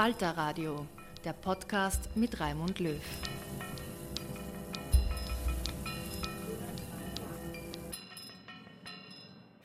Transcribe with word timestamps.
Falter 0.00 0.30
Radio, 0.30 0.86
der 1.26 1.34
Podcast 1.34 2.08
mit 2.14 2.40
Raimund 2.40 2.78
Löw. 2.78 2.94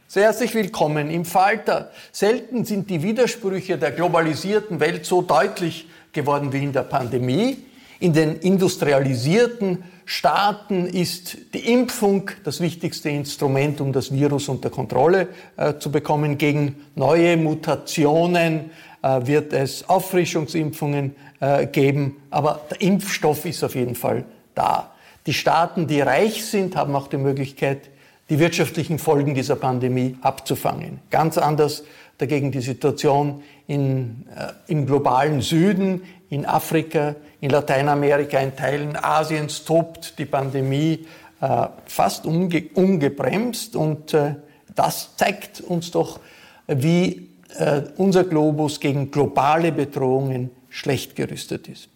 Sehr 0.07 0.23
herzlich 0.23 0.53
willkommen 0.53 1.09
im 1.09 1.23
Falter. 1.23 1.89
Selten 2.11 2.65
sind 2.65 2.89
die 2.89 3.01
Widersprüche 3.01 3.77
der 3.77 3.91
globalisierten 3.91 4.81
Welt 4.81 5.05
so 5.05 5.21
deutlich 5.21 5.87
geworden 6.11 6.51
wie 6.51 6.65
in 6.65 6.73
der 6.73 6.83
Pandemie. 6.83 7.59
In 8.01 8.11
den 8.11 8.35
industrialisierten 8.35 9.85
Staaten 10.03 10.85
ist 10.85 11.37
die 11.53 11.71
Impfung 11.71 12.29
das 12.43 12.59
wichtigste 12.59 13.09
Instrument, 13.09 13.79
um 13.79 13.93
das 13.93 14.11
Virus 14.11 14.49
unter 14.49 14.69
Kontrolle 14.69 15.29
äh, 15.55 15.75
zu 15.79 15.93
bekommen. 15.93 16.37
Gegen 16.37 16.75
neue 16.93 17.37
Mutationen 17.37 18.71
wird 19.05 19.53
es 19.53 19.87
Auffrischungsimpfungen 19.87 21.15
äh, 21.39 21.67
geben, 21.67 22.17
aber 22.29 22.61
der 22.71 22.81
Impfstoff 22.81 23.45
ist 23.45 23.63
auf 23.63 23.75
jeden 23.75 23.95
Fall 23.95 24.25
da. 24.55 24.91
Die 25.25 25.33
Staaten, 25.33 25.87
die 25.87 26.01
reich 26.01 26.45
sind, 26.45 26.75
haben 26.75 26.95
auch 26.95 27.07
die 27.07 27.17
Möglichkeit, 27.17 27.89
die 28.29 28.39
wirtschaftlichen 28.39 28.99
Folgen 28.99 29.35
dieser 29.35 29.55
Pandemie 29.55 30.17
abzufangen. 30.21 30.99
Ganz 31.11 31.37
anders 31.37 31.83
dagegen 32.17 32.51
die 32.51 32.61
Situation 32.61 33.43
in, 33.67 34.25
äh, 34.35 34.53
im 34.71 34.85
globalen 34.85 35.41
Süden, 35.41 36.03
in 36.29 36.45
Afrika, 36.45 37.15
in 37.41 37.49
Lateinamerika, 37.49 38.39
in 38.39 38.55
Teilen 38.55 38.95
Asiens 38.95 39.65
tobt 39.65 40.17
die 40.17 40.25
Pandemie 40.25 41.05
äh, 41.41 41.67
fast 41.85 42.25
unge 42.25 42.63
ungebremst 42.73 43.75
und 43.75 44.13
äh, 44.13 44.35
das 44.73 45.15
zeigt 45.15 45.61
uns 45.61 45.91
doch, 45.91 46.19
wie 46.67 47.29
äh, 47.57 47.81
unser 47.97 48.23
Globus 48.23 48.79
gegen 48.79 49.11
globale 49.11 49.71
Bedrohungen 49.71 50.51
schlecht 50.69 51.15
gerüstet 51.15 51.67
ist. 51.67 51.89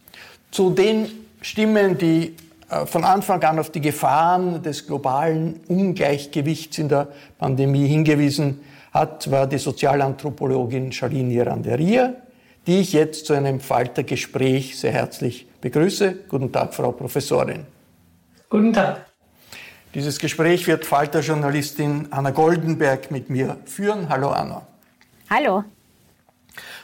Zu 0.52 0.72
den 0.72 1.08
Stimmen, 1.42 1.97
die 1.97 2.36
äh, 2.70 2.86
von 2.86 3.03
Anfang 3.03 3.44
an 3.44 3.59
auf 3.59 3.72
die 3.72 3.81
Gefahren 3.81 4.62
des 4.64 4.88
globalen 4.88 5.59
Ungleichgewichts 5.68 6.78
in 6.78 6.90
der 6.90 7.08
Pandemie 7.38 7.88
hingewiesen 7.88 8.62
hat, 8.94 9.30
war 9.30 9.48
die 9.48 9.58
Sozialanthropologin 9.58 10.92
Shalini 10.92 11.40
Randeria, 11.42 12.14
die 12.66 12.80
ich 12.80 12.94
jetzt 12.94 13.25
zu 13.25 13.34
einem 13.34 13.59
Faltergespräch 13.59 14.78
sehr 14.78 14.92
herzlich 14.92 15.48
begrüße. 15.62 16.16
Guten 16.28 16.52
Tag, 16.52 16.74
Frau 16.74 16.92
Professorin. 16.92 17.66
Guten 18.50 18.74
Tag. 18.74 19.06
Dieses 19.94 20.19
Gespräch 20.19 20.68
wird 20.68 20.86
Falter-Journalistin 20.86 22.08
Anna 22.12 22.30
Goldenberg 22.30 23.09
mit 23.09 23.30
mir 23.30 23.58
führen. 23.66 24.09
Hallo 24.09 24.30
Anna. 24.30 24.62
Hallo. 25.32 25.64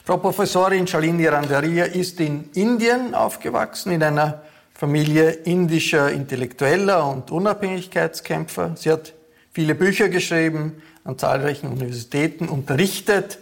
Frau 0.03 0.17
Professorin 0.17 0.85
Shalini 0.85 1.25
Randaria 1.25 1.85
ist 1.85 2.19
in 2.19 2.51
Indien 2.53 3.15
aufgewachsen, 3.15 3.91
in 3.91 4.03
einer 4.03 4.43
Familie 4.71 5.31
indischer 5.31 6.11
Intellektueller 6.11 7.09
und 7.09 7.31
Unabhängigkeitskämpfer. 7.31 8.75
Sie 8.75 8.91
hat 8.91 9.13
viele 9.51 9.73
Bücher 9.73 10.09
geschrieben, 10.09 10.83
an 11.03 11.17
zahlreichen 11.17 11.71
Universitäten 11.71 12.47
unterrichtet. 12.47 13.39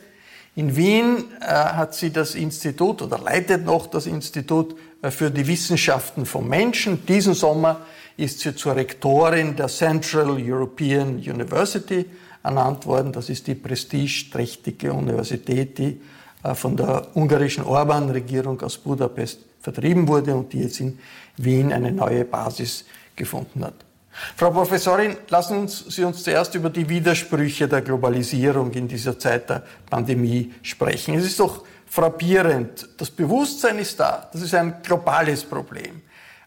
In 0.56 0.78
Wien 0.78 1.26
äh, 1.42 1.48
hat 1.48 1.96
sie 1.96 2.14
das 2.14 2.34
Institut 2.34 3.02
oder 3.02 3.20
leitet 3.20 3.66
noch 3.66 3.88
das 3.88 4.06
Institut 4.06 4.74
äh, 5.02 5.12
für 5.12 5.32
die 5.32 5.46
Wissenschaften 5.48 6.26
vom 6.26 6.48
Menschen. 6.48 7.06
Diesen 7.06 7.34
Sommer 7.34 7.82
ist 8.16 8.40
sie 8.40 8.56
zur 8.56 8.78
Rektorin 8.78 9.58
der 9.58 9.68
Central 9.68 10.38
European 10.40 11.16
University 11.16 12.06
ernannt 12.44 12.86
worden. 12.86 13.12
Das 13.12 13.30
ist 13.30 13.48
die 13.48 13.56
prestigeträchtige 13.56 14.94
Universität, 14.94 15.78
die 15.78 16.02
äh, 16.44 16.54
von 16.54 16.76
der 16.78 17.08
ungarischen 17.16 17.64
Orban-Regierung 17.64 18.62
aus 18.62 18.78
Budapest 18.78 19.40
vertrieben 19.62 20.08
wurde 20.08 20.36
und 20.36 20.52
die 20.52 20.60
jetzt 20.60 20.80
in 20.80 21.00
Wien 21.38 21.72
eine 21.72 21.92
neue 21.92 22.26
Basis 22.26 22.86
gefunden 23.16 23.64
hat. 23.64 23.76
Frau 24.36 24.52
Professorin, 24.52 25.18
lassen 25.30 25.68
Sie 25.68 26.04
uns 26.04 26.22
zuerst 26.22 26.54
über 26.54 26.70
die 26.70 26.88
Widersprüche 26.88 27.68
der 27.68 27.82
Globalisierung 27.82 28.72
in 28.74 28.88
dieser 28.88 29.18
Zeit 29.18 29.50
der 29.50 29.64
Pandemie 29.90 30.54
sprechen. 30.62 31.16
Es 31.16 31.26
ist 31.26 31.40
doch 31.40 31.64
frappierend. 31.88 32.90
Das 32.98 33.10
Bewusstsein 33.10 33.80
ist 33.80 34.00
da. 34.00 34.30
Das 34.32 34.42
ist 34.42 34.54
ein 34.54 34.76
globales 34.84 35.44
Problem. 35.44 36.02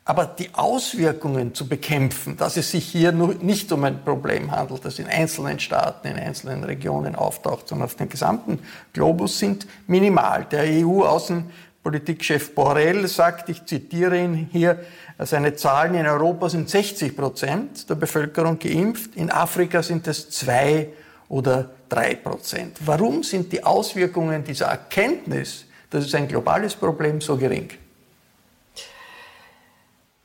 Aber 0.08 0.24
die 0.24 0.54
Auswirkungen 0.54 1.52
zu 1.52 1.68
bekämpfen, 1.68 2.36
dass 2.36 2.56
es 2.56 2.70
sich 2.70 2.86
hier 2.86 3.10
nicht 3.10 3.72
um 3.72 3.82
ein 3.82 4.04
Problem 4.04 4.52
handelt, 4.52 4.84
das 4.84 5.00
in 5.00 5.08
einzelnen 5.08 5.58
Staaten, 5.58 6.06
in 6.06 6.14
einzelnen 6.14 6.62
Regionen 6.62 7.16
auftaucht, 7.16 7.66
sondern 7.66 7.86
auf 7.86 7.96
dem 7.96 8.08
gesamten 8.08 8.60
Globus, 8.92 9.40
sind 9.40 9.66
minimal. 9.88 10.44
Der 10.44 10.62
EU-Außenpolitikchef 10.62 12.54
Borrell 12.54 13.08
sagt, 13.08 13.48
ich 13.48 13.64
zitiere 13.66 14.16
ihn 14.22 14.48
hier, 14.52 14.78
seine 15.18 15.56
Zahlen 15.56 15.94
in 15.94 16.06
Europa 16.06 16.50
sind 16.50 16.70
60 16.70 17.16
Prozent 17.16 17.90
der 17.90 17.96
Bevölkerung 17.96 18.60
geimpft, 18.60 19.16
in 19.16 19.32
Afrika 19.32 19.82
sind 19.82 20.06
es 20.06 20.30
zwei 20.30 20.90
oder 21.28 21.70
drei 21.88 22.14
Prozent. 22.14 22.78
Warum 22.86 23.24
sind 23.24 23.52
die 23.52 23.64
Auswirkungen 23.64 24.44
dieser 24.44 24.66
Erkenntnis, 24.66 25.64
das 25.90 26.04
ist 26.04 26.14
ein 26.14 26.28
globales 26.28 26.76
Problem, 26.76 27.20
so 27.20 27.36
gering? 27.36 27.70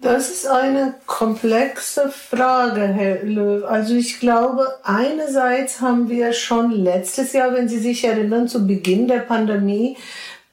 Das 0.02 0.32
ist 0.32 0.48
eine 0.48 0.96
komplexe 1.06 2.10
Frage, 2.10 2.82
Herr 2.82 3.24
Löw. 3.24 3.64
Also 3.66 3.94
ich 3.94 4.20
glaube, 4.20 4.66
einerseits 4.82 5.80
haben 5.80 6.10
wir 6.10 6.34
schon 6.34 6.72
letztes 6.72 7.34
Jahr, 7.34 7.54
wenn 7.54 7.70
Sie 7.70 7.78
sich 7.78 8.04
erinnern, 8.04 8.48
zu 8.48 8.66
Beginn 8.66 9.08
der 9.08 9.20
Pandemie 9.20 9.96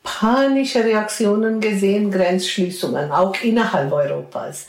panische 0.02 0.84
Reaktionen 0.84 1.60
gesehen, 1.60 2.10
Grenzschließungen, 2.10 3.10
auch 3.10 3.34
innerhalb 3.42 3.90
Europas. 3.90 4.66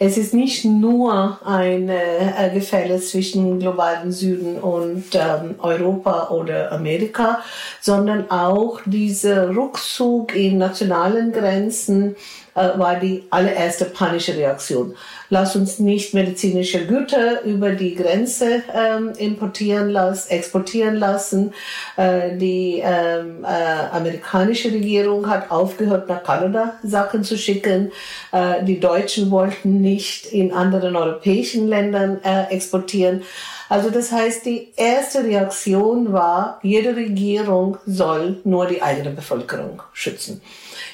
Es 0.00 0.18
ist 0.18 0.34
nicht 0.34 0.64
nur 0.64 1.38
ein 1.46 1.88
äh, 1.88 2.50
Gefälle 2.52 3.00
zwischen 3.00 3.60
globalen 3.60 4.10
Süden 4.10 4.58
und 4.58 5.04
ähm, 5.14 5.54
Europa 5.58 6.28
oder 6.30 6.72
Amerika, 6.72 7.40
sondern 7.80 8.30
auch 8.30 8.80
dieser 8.84 9.56
Rückzug 9.56 10.34
in 10.34 10.58
nationalen 10.58 11.32
Grenzen, 11.32 12.16
war 12.56 12.96
die 12.96 13.24
allererste 13.30 13.84
panische 13.84 14.36
Reaktion. 14.36 14.94
Lass 15.28 15.56
uns 15.56 15.78
nicht 15.78 16.14
medizinische 16.14 16.86
Güter 16.86 17.42
über 17.42 17.70
die 17.70 17.94
Grenze 17.94 18.62
ähm, 18.74 19.12
importieren 19.18 19.90
lassen, 19.90 20.30
exportieren 20.30 20.96
lassen. 20.96 21.52
Äh, 21.96 22.36
die 22.36 22.80
ähm, 22.84 23.44
äh, 23.44 23.46
amerikanische 23.92 24.68
Regierung 24.68 25.28
hat 25.28 25.50
aufgehört, 25.50 26.08
nach 26.08 26.22
Kanada 26.22 26.74
Sachen 26.82 27.24
zu 27.24 27.36
schicken. 27.36 27.92
Äh, 28.32 28.64
die 28.64 28.80
Deutschen 28.80 29.30
wollten 29.30 29.80
nicht 29.80 30.26
in 30.26 30.52
anderen 30.52 30.96
europäischen 30.96 31.68
Ländern 31.68 32.20
äh, 32.22 32.44
exportieren. 32.54 33.22
Also 33.68 33.90
das 33.90 34.12
heißt, 34.12 34.46
die 34.46 34.68
erste 34.76 35.24
Reaktion 35.24 36.12
war, 36.12 36.60
jede 36.62 36.94
Regierung 36.94 37.78
soll 37.84 38.38
nur 38.44 38.66
die 38.66 38.80
eigene 38.80 39.10
Bevölkerung 39.10 39.82
schützen. 39.92 40.40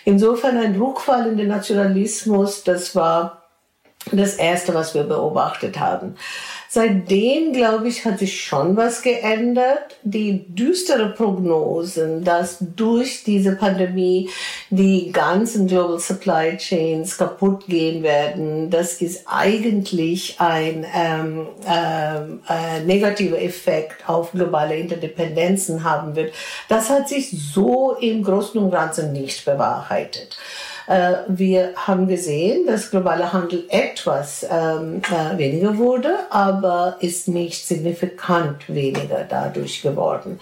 Insofern 0.04 0.56
ein 0.58 0.80
Rückfall 0.80 1.28
in 1.28 1.36
den 1.36 1.48
Nationalismus, 1.48 2.64
das 2.64 2.94
war 2.94 3.42
das 4.10 4.34
Erste, 4.34 4.74
was 4.74 4.94
wir 4.94 5.04
beobachtet 5.04 5.78
haben. 5.78 6.16
Seitdem, 6.74 7.52
glaube 7.52 7.88
ich, 7.88 8.06
hat 8.06 8.20
sich 8.20 8.42
schon 8.42 8.78
was 8.78 9.02
geändert. 9.02 9.98
Die 10.04 10.46
düstere 10.54 11.10
Prognosen, 11.10 12.24
dass 12.24 12.56
durch 12.60 13.24
diese 13.24 13.56
Pandemie 13.56 14.30
die 14.70 15.12
ganzen 15.12 15.66
Global 15.66 15.98
Supply 15.98 16.56
Chains 16.56 17.18
kaputt 17.18 17.66
gehen 17.66 18.02
werden, 18.02 18.70
das 18.70 19.02
ist 19.02 19.26
eigentlich 19.26 20.36
ein 20.38 20.86
ähm, 20.96 21.48
ähm, 21.68 22.40
äh, 22.48 22.80
negativer 22.86 23.42
Effekt 23.42 24.08
auf 24.08 24.32
globale 24.32 24.74
Interdependenzen 24.74 25.84
haben 25.84 26.16
wird. 26.16 26.32
Das 26.70 26.88
hat 26.88 27.06
sich 27.06 27.38
so 27.52 27.96
im 28.00 28.22
Großen 28.22 28.58
und 28.58 28.70
Ganzen 28.70 29.12
nicht 29.12 29.44
bewahrheitet. 29.44 30.38
Äh, 30.92 31.24
wir 31.26 31.72
haben 31.74 32.06
gesehen, 32.06 32.66
dass 32.66 32.90
globaler 32.90 33.32
Handel 33.32 33.64
etwas 33.70 34.46
ähm, 34.50 35.00
äh, 35.10 35.38
weniger 35.38 35.78
wurde, 35.78 36.18
aber 36.28 36.98
ist 37.00 37.28
nicht 37.28 37.66
signifikant 37.66 38.68
weniger 38.68 39.24
dadurch 39.26 39.80
geworden. 39.80 40.38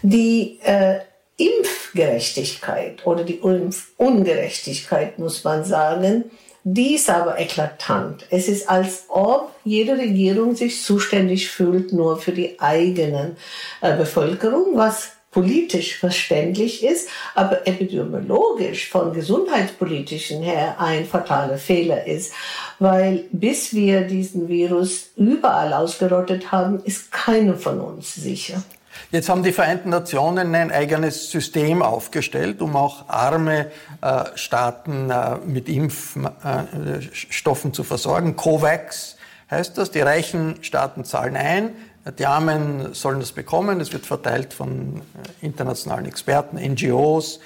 Die 0.00 0.60
äh, 0.64 1.00
Impfgerechtigkeit 1.36 3.06
oder 3.06 3.22
die 3.22 3.34
Impfungerechtigkeit, 3.34 5.18
muss 5.18 5.44
man 5.44 5.62
sagen, 5.64 6.24
die 6.64 6.94
ist 6.94 7.10
aber 7.10 7.38
eklatant. 7.38 8.24
Es 8.30 8.48
ist, 8.48 8.70
als 8.70 9.04
ob 9.08 9.52
jede 9.62 9.98
Regierung 9.98 10.56
sich 10.56 10.82
zuständig 10.82 11.50
fühlt 11.50 11.92
nur 11.92 12.16
für 12.18 12.32
die 12.32 12.58
eigenen 12.60 13.36
äh, 13.82 13.94
Bevölkerung, 13.94 14.68
was 14.72 15.15
politisch 15.30 15.98
verständlich 15.98 16.84
ist, 16.84 17.08
aber 17.34 17.66
epidemiologisch 17.66 18.88
von 18.88 19.12
gesundheitspolitischen 19.12 20.42
her 20.42 20.76
ein 20.78 21.04
fataler 21.04 21.58
Fehler 21.58 22.06
ist, 22.06 22.32
weil 22.78 23.24
bis 23.32 23.74
wir 23.74 24.02
diesen 24.02 24.48
Virus 24.48 25.10
überall 25.16 25.74
ausgerottet 25.74 26.52
haben, 26.52 26.82
ist 26.84 27.12
keiner 27.12 27.54
von 27.54 27.80
uns 27.80 28.14
sicher. 28.14 28.62
Jetzt 29.10 29.28
haben 29.28 29.42
die 29.42 29.52
Vereinten 29.52 29.90
Nationen 29.90 30.54
ein 30.54 30.72
eigenes 30.72 31.30
System 31.30 31.82
aufgestellt, 31.82 32.62
um 32.62 32.76
auch 32.76 33.08
arme 33.08 33.70
äh, 34.00 34.24
Staaten 34.34 35.10
äh, 35.10 35.36
mit 35.46 35.68
Impfstoffen 35.68 37.70
äh, 37.70 37.72
zu 37.72 37.84
versorgen. 37.84 38.36
COVAX 38.36 39.16
heißt 39.50 39.78
das. 39.78 39.90
Die 39.90 40.00
reichen 40.00 40.56
Staaten 40.62 41.04
zahlen 41.04 41.36
ein, 41.36 41.70
die 42.12 42.26
Armen 42.26 42.94
sollen 42.94 43.20
das 43.20 43.32
bekommen. 43.32 43.80
Es 43.80 43.92
wird 43.92 44.06
verteilt 44.06 44.52
von 44.52 45.02
äh, 45.42 45.46
internationalen 45.46 46.06
Experten, 46.06 46.56
NGOs, 46.56 47.40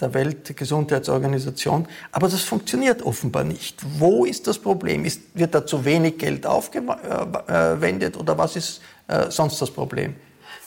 der 0.00 0.12
Weltgesundheitsorganisation. 0.12 1.86
Aber 2.12 2.28
das 2.28 2.42
funktioniert 2.42 3.02
offenbar 3.02 3.44
nicht. 3.44 3.80
Wo 3.98 4.24
ist 4.24 4.46
das 4.46 4.58
Problem? 4.58 5.04
Ist, 5.04 5.22
wird 5.34 5.54
da 5.54 5.64
zu 5.64 5.84
wenig 5.84 6.18
Geld 6.18 6.46
aufgewendet 6.46 8.16
oder 8.16 8.36
was 8.36 8.56
ist 8.56 8.80
äh, 9.08 9.30
sonst 9.30 9.60
das 9.60 9.70
Problem? 9.70 10.14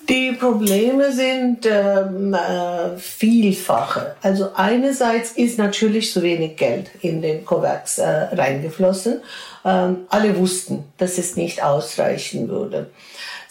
Die 0.08 0.32
Probleme 0.32 1.12
sind 1.12 1.68
ähm, 1.68 2.34
äh, 2.34 2.98
vielfache. 2.98 4.16
Also 4.24 4.50
einerseits 4.56 5.34
ist 5.34 5.60
natürlich 5.60 6.12
zu 6.12 6.24
wenig 6.24 6.58
Geld 6.58 6.90
in 7.02 7.22
den 7.22 7.46
COVAX 7.46 8.00
äh, 8.00 8.08
reingeflossen. 8.08 9.22
Ähm, 9.64 10.08
alle 10.10 10.36
wussten, 10.38 10.86
dass 10.98 11.20
es 11.20 11.36
nicht 11.36 11.64
ausreichen 11.64 12.50
würde. 12.50 12.90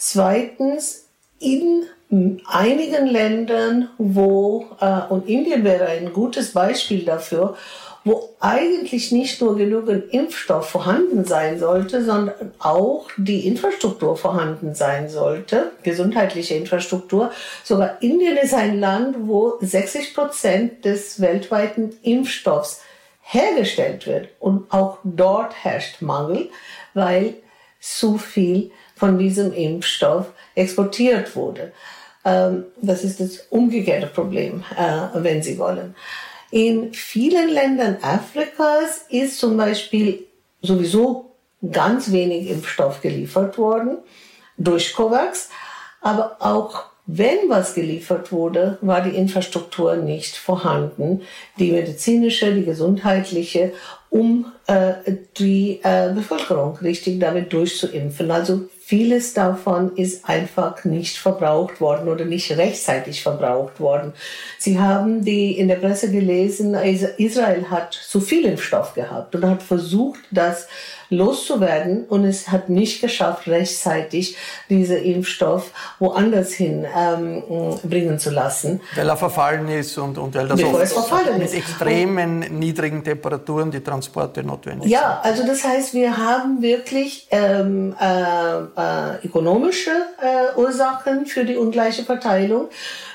Zweitens, 0.01 1.07
in 1.39 1.83
einigen 2.47 3.05
Ländern, 3.05 3.89
wo, 3.97 4.65
äh, 4.79 5.01
und 5.09 5.27
Indien 5.27 5.65
wäre 5.65 5.87
ein 5.87 6.13
gutes 6.13 6.53
Beispiel 6.53 7.03
dafür, 7.03 7.57
wo 8.05 8.29
eigentlich 8.39 9.11
nicht 9.11 9.41
nur 9.41 9.57
genügend 9.57 10.13
Impfstoff 10.13 10.69
vorhanden 10.69 11.25
sein 11.25 11.59
sollte, 11.59 12.03
sondern 12.03 12.53
auch 12.59 13.09
die 13.17 13.45
Infrastruktur 13.45 14.15
vorhanden 14.15 14.73
sein 14.73 15.09
sollte, 15.09 15.73
gesundheitliche 15.83 16.55
Infrastruktur. 16.55 17.31
Sogar 17.65 18.01
Indien 18.01 18.37
ist 18.37 18.53
ein 18.53 18.79
Land, 18.79 19.17
wo 19.27 19.57
60 19.59 20.13
Prozent 20.13 20.85
des 20.85 21.19
weltweiten 21.19 21.97
Impfstoffs 22.03 22.81
hergestellt 23.21 24.07
wird. 24.07 24.29
Und 24.39 24.71
auch 24.71 24.99
dort 25.03 25.53
herrscht 25.61 26.01
Mangel, 26.01 26.49
weil 26.93 27.35
zu 27.79 28.17
viel 28.17 28.71
von 28.95 29.17
diesem 29.17 29.53
Impfstoff 29.53 30.33
exportiert 30.55 31.35
wurde. 31.35 31.71
Ähm, 32.25 32.65
das 32.81 33.03
ist 33.03 33.19
das 33.19 33.47
umgekehrte 33.49 34.07
Problem, 34.07 34.63
äh, 34.77 35.07
wenn 35.13 35.41
Sie 35.41 35.57
wollen. 35.57 35.95
In 36.51 36.93
vielen 36.93 37.49
Ländern 37.49 37.97
Afrikas 38.01 39.05
ist 39.09 39.39
zum 39.39 39.55
Beispiel 39.55 40.25
sowieso 40.61 41.31
ganz 41.71 42.11
wenig 42.11 42.49
Impfstoff 42.49 43.01
geliefert 43.01 43.57
worden 43.57 43.97
durch 44.57 44.93
COVAX, 44.93 45.49
aber 46.01 46.37
auch 46.39 46.85
wenn 47.05 47.49
was 47.49 47.73
geliefert 47.73 48.31
wurde, 48.31 48.77
war 48.81 49.01
die 49.01 49.15
Infrastruktur 49.15 49.95
nicht 49.95 50.37
vorhanden, 50.37 51.23
die 51.57 51.71
medizinische, 51.71 52.53
die 52.53 52.63
gesundheitliche, 52.65 53.73
um 54.09 54.51
äh, 54.67 54.93
die 55.37 55.79
äh, 55.83 56.11
Bevölkerung 56.13 56.77
richtig 56.77 57.19
damit 57.19 57.53
durchzuimpfen. 57.53 58.31
Also 58.31 58.69
Vieles 58.89 59.35
davon 59.35 59.95
ist 59.97 60.27
einfach 60.27 60.83
nicht 60.83 61.19
verbraucht 61.19 61.79
worden 61.79 62.09
oder 62.09 62.25
nicht 62.25 62.49
rechtzeitig 62.57 63.21
verbraucht 63.21 63.79
worden. 63.79 64.13
Sie 64.57 64.79
haben 64.79 65.23
die 65.23 65.59
in 65.59 65.67
der 65.67 65.75
Presse 65.75 66.09
gelesen, 66.09 66.73
Israel 66.73 67.69
hat 67.69 67.93
zu 67.93 68.19
viel 68.19 68.45
Impfstoff 68.45 68.95
gehabt 68.95 69.35
und 69.35 69.45
hat 69.45 69.61
versucht, 69.61 70.21
das 70.31 70.67
loszuwerden 71.09 72.05
und 72.05 72.23
es 72.23 72.49
hat 72.49 72.69
nicht 72.69 73.01
geschafft, 73.01 73.47
rechtzeitig 73.47 74.37
diesen 74.69 74.97
Impfstoff 74.97 75.71
woanders 75.97 76.53
hin 76.53 76.85
ähm, 76.95 77.43
bringen 77.83 78.19
zu 78.19 78.29
lassen. 78.29 78.81
Weil 78.95 79.09
er 79.09 79.17
verfallen 79.17 79.67
ist 79.69 79.97
und, 79.97 80.17
und 80.17 80.35
weil 80.35 80.47
das 80.47 80.59
mit 80.59 81.41
ist. 81.41 81.53
extremen 81.55 82.43
und, 82.43 82.59
niedrigen 82.59 83.03
Temperaturen 83.03 83.71
die 83.71 83.81
Transporte 83.81 84.43
notwendig 84.43 84.89
ja, 84.89 84.99
sind. 84.99 85.07
Ja, 85.07 85.21
also 85.23 85.47
das 85.47 85.63
heißt, 85.63 85.93
wir 85.93 86.15
haben 86.15 86.61
wirklich 86.61 87.27
ähm, 87.31 87.95
äh, 87.99 88.78
äh, 88.79 89.25
ökonomische 89.25 89.91
äh, 90.21 90.57
Ursachen 90.59 91.25
für 91.25 91.45
die 91.45 91.57
ungleiche 91.57 92.03
Verteilung. 92.03 92.69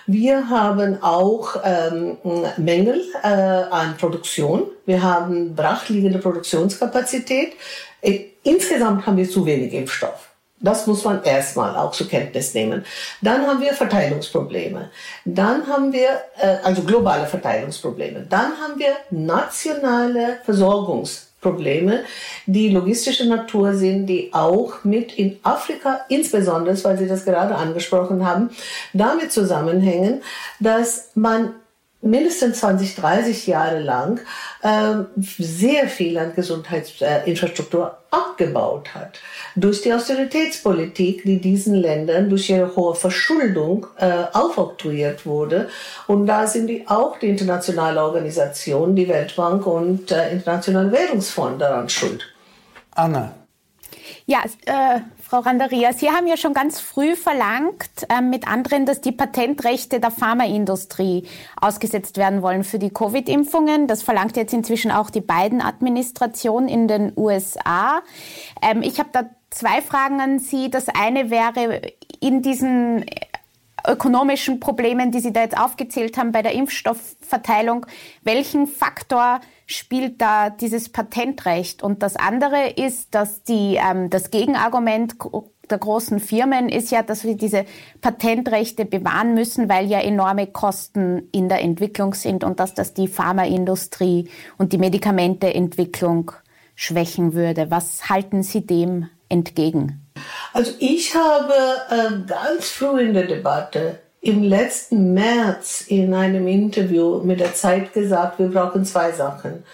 Wir 0.06 0.50
haben 0.50 1.02
auch 1.02 1.56
ähm, 1.64 2.18
Mängel 2.58 3.00
äh, 3.22 3.26
an 3.26 3.96
Produktion. 3.96 4.64
Wir 4.84 5.02
haben 5.02 5.54
brachliegende 5.54 6.18
Produktionskapazität. 6.18 7.54
Äh, 8.02 8.26
insgesamt 8.42 9.06
haben 9.06 9.16
wir 9.16 9.28
zu 9.28 9.46
wenig 9.46 9.72
Impfstoff. 9.72 10.34
Das 10.60 10.86
muss 10.86 11.04
man 11.04 11.22
erstmal 11.22 11.76
auch 11.76 11.92
zur 11.92 12.08
Kenntnis 12.08 12.54
nehmen. 12.54 12.84
Dann 13.20 13.46
haben 13.46 13.60
wir 13.60 13.74
Verteilungsprobleme. 13.74 14.90
Dann 15.24 15.66
haben 15.66 15.92
wir, 15.92 16.08
äh, 16.38 16.56
also 16.62 16.82
globale 16.82 17.26
Verteilungsprobleme. 17.26 18.26
Dann 18.28 18.52
haben 18.58 18.78
wir 18.78 18.96
nationale 19.10 20.38
Versorgungs 20.44 21.23
Probleme, 21.44 22.04
die 22.46 22.70
logistische 22.70 23.28
Natur 23.28 23.74
sind, 23.74 24.06
die 24.06 24.30
auch 24.32 24.82
mit 24.82 25.12
in 25.18 25.36
Afrika, 25.42 26.00
insbesondere, 26.08 26.82
weil 26.84 26.96
Sie 26.96 27.06
das 27.06 27.24
gerade 27.26 27.54
angesprochen 27.54 28.26
haben, 28.26 28.48
damit 28.94 29.30
zusammenhängen, 29.30 30.22
dass 30.58 31.10
man 31.14 31.52
mindestens 32.04 32.60
20, 32.60 32.96
30 32.96 33.46
Jahre 33.46 33.80
lang 33.80 34.20
äh, 34.62 34.94
sehr 35.16 35.88
viel 35.88 36.18
an 36.18 36.34
Gesundheitsinfrastruktur 36.34 37.98
abgebaut 38.10 38.94
hat. 38.94 39.20
Durch 39.56 39.82
die 39.82 39.92
Austeritätspolitik, 39.92 41.24
die 41.24 41.40
diesen 41.40 41.74
Ländern 41.74 42.28
durch 42.28 42.50
ihre 42.50 42.76
hohe 42.76 42.94
Verschuldung 42.94 43.86
äh, 43.96 44.24
aufoktroyiert 44.32 45.26
wurde. 45.26 45.68
Und 46.06 46.26
da 46.26 46.46
sind 46.46 46.66
die 46.66 46.86
auch 46.86 47.18
die 47.18 47.28
internationale 47.28 48.02
Organisation, 48.02 48.94
die 48.94 49.08
Weltbank 49.08 49.66
und 49.66 50.12
äh, 50.12 50.30
Internationale 50.32 50.92
Währungsfonds 50.92 51.58
daran 51.58 51.88
schuld. 51.88 52.24
Anna. 52.92 53.34
Ja, 54.26 54.42
äh, 54.66 55.00
Frau 55.34 55.40
Randeria, 55.40 55.92
Sie 55.92 56.10
haben 56.10 56.28
ja 56.28 56.36
schon 56.36 56.54
ganz 56.54 56.78
früh 56.78 57.16
verlangt 57.16 58.06
äh, 58.08 58.20
mit 58.20 58.46
anderen, 58.46 58.86
dass 58.86 59.00
die 59.00 59.10
Patentrechte 59.10 59.98
der 59.98 60.12
Pharmaindustrie 60.12 61.26
ausgesetzt 61.60 62.18
werden 62.18 62.40
wollen 62.40 62.62
für 62.62 62.78
die 62.78 62.90
Covid-Impfungen. 62.90 63.88
Das 63.88 64.04
verlangt 64.04 64.36
jetzt 64.36 64.54
inzwischen 64.54 64.92
auch 64.92 65.10
die 65.10 65.20
beiden 65.20 65.60
Administrationen 65.60 66.68
in 66.68 66.86
den 66.86 67.12
USA. 67.16 68.02
Ähm, 68.62 68.82
ich 68.82 69.00
habe 69.00 69.08
da 69.12 69.24
zwei 69.50 69.82
Fragen 69.82 70.20
an 70.20 70.38
Sie. 70.38 70.70
Das 70.70 70.86
eine 70.88 71.30
wäre 71.30 71.82
in 72.20 72.40
diesen 72.40 73.04
ökonomischen 73.86 74.60
Problemen, 74.60 75.10
die 75.10 75.20
Sie 75.20 75.32
da 75.32 75.42
jetzt 75.42 75.58
aufgezählt 75.58 76.16
haben 76.16 76.32
bei 76.32 76.42
der 76.42 76.52
Impfstoffverteilung, 76.52 77.86
welchen 78.22 78.66
Faktor 78.66 79.40
spielt 79.66 80.20
da 80.20 80.50
dieses 80.50 80.88
Patentrecht? 80.90 81.82
Und 81.82 82.02
das 82.02 82.16
andere 82.16 82.70
ist, 82.70 83.14
dass 83.14 83.42
die, 83.42 83.76
ähm, 83.76 84.10
das 84.10 84.30
Gegenargument 84.30 85.16
der 85.70 85.78
großen 85.78 86.20
Firmen 86.20 86.68
ist 86.68 86.90
ja, 86.90 87.02
dass 87.02 87.24
wir 87.24 87.36
diese 87.36 87.64
Patentrechte 88.00 88.84
bewahren 88.84 89.34
müssen, 89.34 89.68
weil 89.68 89.86
ja 89.86 90.00
enorme 90.00 90.46
Kosten 90.46 91.28
in 91.32 91.48
der 91.48 91.62
Entwicklung 91.62 92.14
sind 92.14 92.44
und 92.44 92.60
dass 92.60 92.74
das 92.74 92.94
die 92.94 93.08
Pharmaindustrie 93.08 94.28
und 94.58 94.72
die 94.72 94.78
Medikamenteentwicklung 94.78 96.32
schwächen 96.74 97.34
würde. 97.34 97.70
Was 97.70 98.08
halten 98.08 98.42
Sie 98.42 98.66
dem 98.66 99.08
entgegen? 99.34 100.00
Also 100.52 100.72
ich 100.78 101.14
habe 101.14 101.52
äh, 101.90 102.26
ganz 102.26 102.68
früh 102.68 103.00
in 103.00 103.14
der 103.14 103.26
Debatte 103.26 103.98
im 104.20 104.42
letzten 104.42 105.12
März 105.12 105.84
in 105.86 106.14
einem 106.14 106.46
Interview 106.48 107.20
mit 107.22 107.40
der 107.40 107.54
Zeit 107.54 107.92
gesagt, 107.92 108.38
wir 108.38 108.48
brauchen 108.48 108.86
zwei 108.86 109.12
Sachen. 109.12 109.64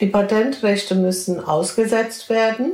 Die 0.00 0.06
Patentrechte 0.06 0.94
müssen 0.94 1.42
ausgesetzt 1.42 2.28
werden 2.28 2.72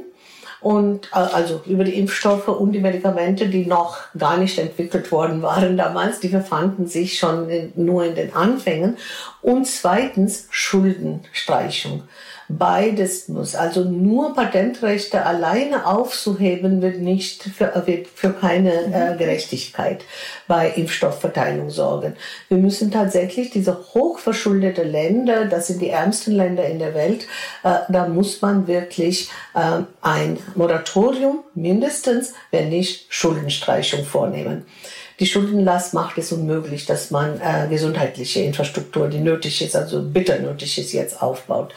und 0.61 1.07
äh, 1.13 1.19
also 1.19 1.63
über 1.67 1.85
die 1.85 1.99
Impfstoffe 1.99 2.49
und 2.49 2.73
die 2.73 2.81
Medikamente, 2.81 3.49
die 3.49 3.67
noch 3.67 3.99
gar 4.19 4.37
nicht 4.39 4.59
entwickelt 4.59 5.13
worden 5.13 5.43
waren 5.43 5.77
damals, 5.77 6.21
die 6.21 6.29
befanden 6.29 6.87
sich 6.87 7.19
schon 7.19 7.49
in, 7.49 7.73
nur 7.77 8.05
in 8.05 8.15
den 8.15 8.35
Anfängen. 8.35 8.97
Und 9.43 9.67
zweitens 9.67 10.49
Schuldenstreichung. 10.51 12.05
Beides 12.59 13.29
muss. 13.29 13.55
Also 13.55 13.85
nur 13.85 14.35
Patentrechte 14.35 15.25
alleine 15.25 15.87
aufzuheben, 15.87 16.83
wird 16.83 16.99
nicht 16.99 17.45
für, 17.45 17.83
wird 17.87 18.09
für 18.09 18.33
keine 18.33 18.73
äh, 18.73 19.17
Gerechtigkeit 19.17 20.05
bei 20.49 20.71
Impfstoffverteilung 20.71 21.71
sorgen. 21.71 22.17
Wir 22.49 22.57
müssen 22.57 22.91
tatsächlich 22.91 23.51
diese 23.51 23.79
hochverschuldete 23.95 24.83
Länder, 24.83 25.45
das 25.45 25.69
sind 25.69 25.81
die 25.81 25.91
ärmsten 25.91 26.33
Länder 26.33 26.67
in 26.67 26.81
der 26.81 26.95
Welt, 26.95 27.29
äh, 27.63 27.79
da 27.89 28.09
muss 28.09 28.43
man 28.43 28.67
wirklich 28.67 29.31
äh, 29.55 29.83
ein 30.03 30.39
Moratorium 30.57 31.45
mindestens, 31.55 32.35
wenn 32.51 32.71
nicht 32.71 33.07
Schuldenstreichung 33.11 34.05
vornehmen. 34.05 34.67
Die 35.21 35.27
Schuldenlast 35.27 35.93
macht 35.93 36.17
es 36.17 36.33
unmöglich, 36.33 36.87
dass 36.87 37.11
man 37.11 37.39
äh, 37.41 37.69
gesundheitliche 37.69 38.41
Infrastruktur, 38.41 39.09
die 39.09 39.19
nötig 39.19 39.61
ist, 39.61 39.77
also 39.77 40.03
bitter 40.03 40.39
nötig 40.39 40.79
ist, 40.79 40.93
jetzt 40.93 41.23
aufbaut. 41.23 41.75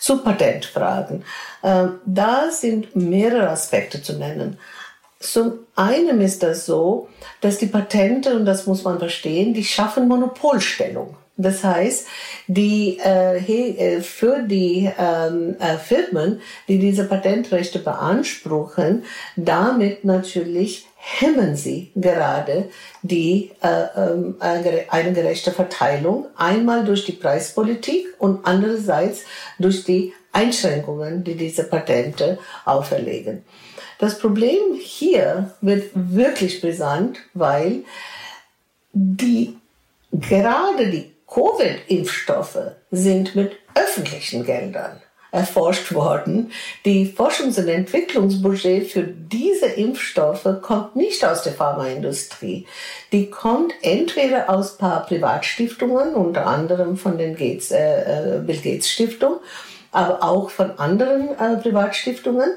Zu 0.00 0.22
Patentfragen. 0.22 1.22
Äh, 1.62 1.88
da 2.06 2.50
sind 2.50 2.96
mehrere 2.96 3.50
Aspekte 3.50 4.02
zu 4.02 4.14
nennen. 4.14 4.58
Zum 5.20 5.58
einen 5.76 6.22
ist 6.22 6.42
das 6.42 6.64
so, 6.64 7.08
dass 7.42 7.58
die 7.58 7.66
Patente, 7.66 8.34
und 8.34 8.46
das 8.46 8.66
muss 8.66 8.84
man 8.84 8.98
verstehen, 8.98 9.52
die 9.52 9.64
schaffen 9.64 10.08
Monopolstellung. 10.08 11.16
Das 11.36 11.62
heißt, 11.62 12.06
die, 12.48 12.98
äh, 13.04 13.36
äh 13.38 14.00
für 14.00 14.42
die 14.42 14.90
ähm, 14.98 15.56
äh, 15.60 15.76
Firmen, 15.76 16.40
die 16.66 16.80
diese 16.80 17.04
Patentrechte 17.04 17.78
beanspruchen, 17.78 19.04
damit 19.36 20.04
natürlich 20.04 20.87
hemmen 21.10 21.56
sie 21.56 21.90
gerade 21.94 22.68
die, 23.02 23.50
äh, 23.62 23.86
ähm, 23.96 24.36
äh, 24.40 24.84
eine 24.90 25.12
gerechte 25.12 25.52
Verteilung, 25.52 26.26
einmal 26.36 26.84
durch 26.84 27.04
die 27.04 27.12
Preispolitik 27.12 28.06
und 28.18 28.46
andererseits 28.46 29.22
durch 29.58 29.84
die 29.84 30.12
Einschränkungen, 30.32 31.24
die 31.24 31.34
diese 31.34 31.64
Patente 31.64 32.38
auferlegen. 32.64 33.44
Das 33.98 34.18
Problem 34.18 34.74
hier 34.80 35.52
wird 35.60 35.90
wirklich 35.94 36.60
brisant, 36.60 37.18
weil 37.34 37.84
die, 38.92 39.56
gerade 40.12 40.90
die 40.90 41.12
Covid-Impfstoffe 41.26 42.72
sind 42.90 43.34
mit 43.34 43.52
öffentlichen 43.74 44.44
Geldern 44.44 45.00
erforscht 45.30 45.92
worden. 45.92 46.52
Die 46.84 47.06
Forschungs- 47.06 47.58
und 47.58 47.68
Entwicklungsbudget 47.68 48.90
für 48.90 49.02
diese 49.02 49.66
Impfstoffe 49.66 50.48
kommt 50.62 50.96
nicht 50.96 51.24
aus 51.24 51.42
der 51.42 51.52
Pharmaindustrie. 51.52 52.66
Die 53.12 53.30
kommt 53.30 53.72
entweder 53.82 54.48
aus 54.48 54.74
ein 54.74 54.78
paar 54.78 55.06
Privatstiftungen, 55.06 56.14
unter 56.14 56.46
anderem 56.46 56.96
von 56.96 57.18
den 57.18 57.36
Gates, 57.36 57.70
äh, 57.70 58.36
äh, 58.36 58.40
Bill 58.40 58.58
Gates 58.58 58.90
Stiftung, 58.90 59.40
aber 59.92 60.22
auch 60.22 60.50
von 60.50 60.78
anderen 60.78 61.30
äh, 61.38 61.56
Privatstiftungen. 61.60 62.50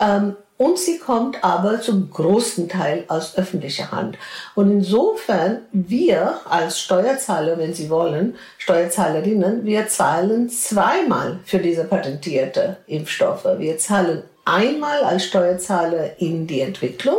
Ähm, 0.00 0.36
und 0.58 0.78
sie 0.78 0.98
kommt 0.98 1.44
aber 1.44 1.80
zum 1.80 2.10
großen 2.10 2.68
Teil 2.68 3.04
aus 3.08 3.36
öffentlicher 3.36 3.90
Hand. 3.92 4.16
Und 4.54 4.70
insofern, 4.70 5.62
wir 5.72 6.40
als 6.48 6.80
Steuerzahler, 6.80 7.58
wenn 7.58 7.74
Sie 7.74 7.90
wollen, 7.90 8.36
Steuerzahlerinnen, 8.58 9.64
wir 9.64 9.88
zahlen 9.88 10.48
zweimal 10.48 11.40
für 11.44 11.58
diese 11.58 11.84
patentierte 11.84 12.78
Impfstoffe. 12.86 13.46
Wir 13.58 13.76
zahlen 13.76 14.22
einmal 14.46 15.02
als 15.04 15.26
Steuerzahler 15.26 16.20
in 16.20 16.46
die 16.46 16.60
Entwicklung 16.60 17.18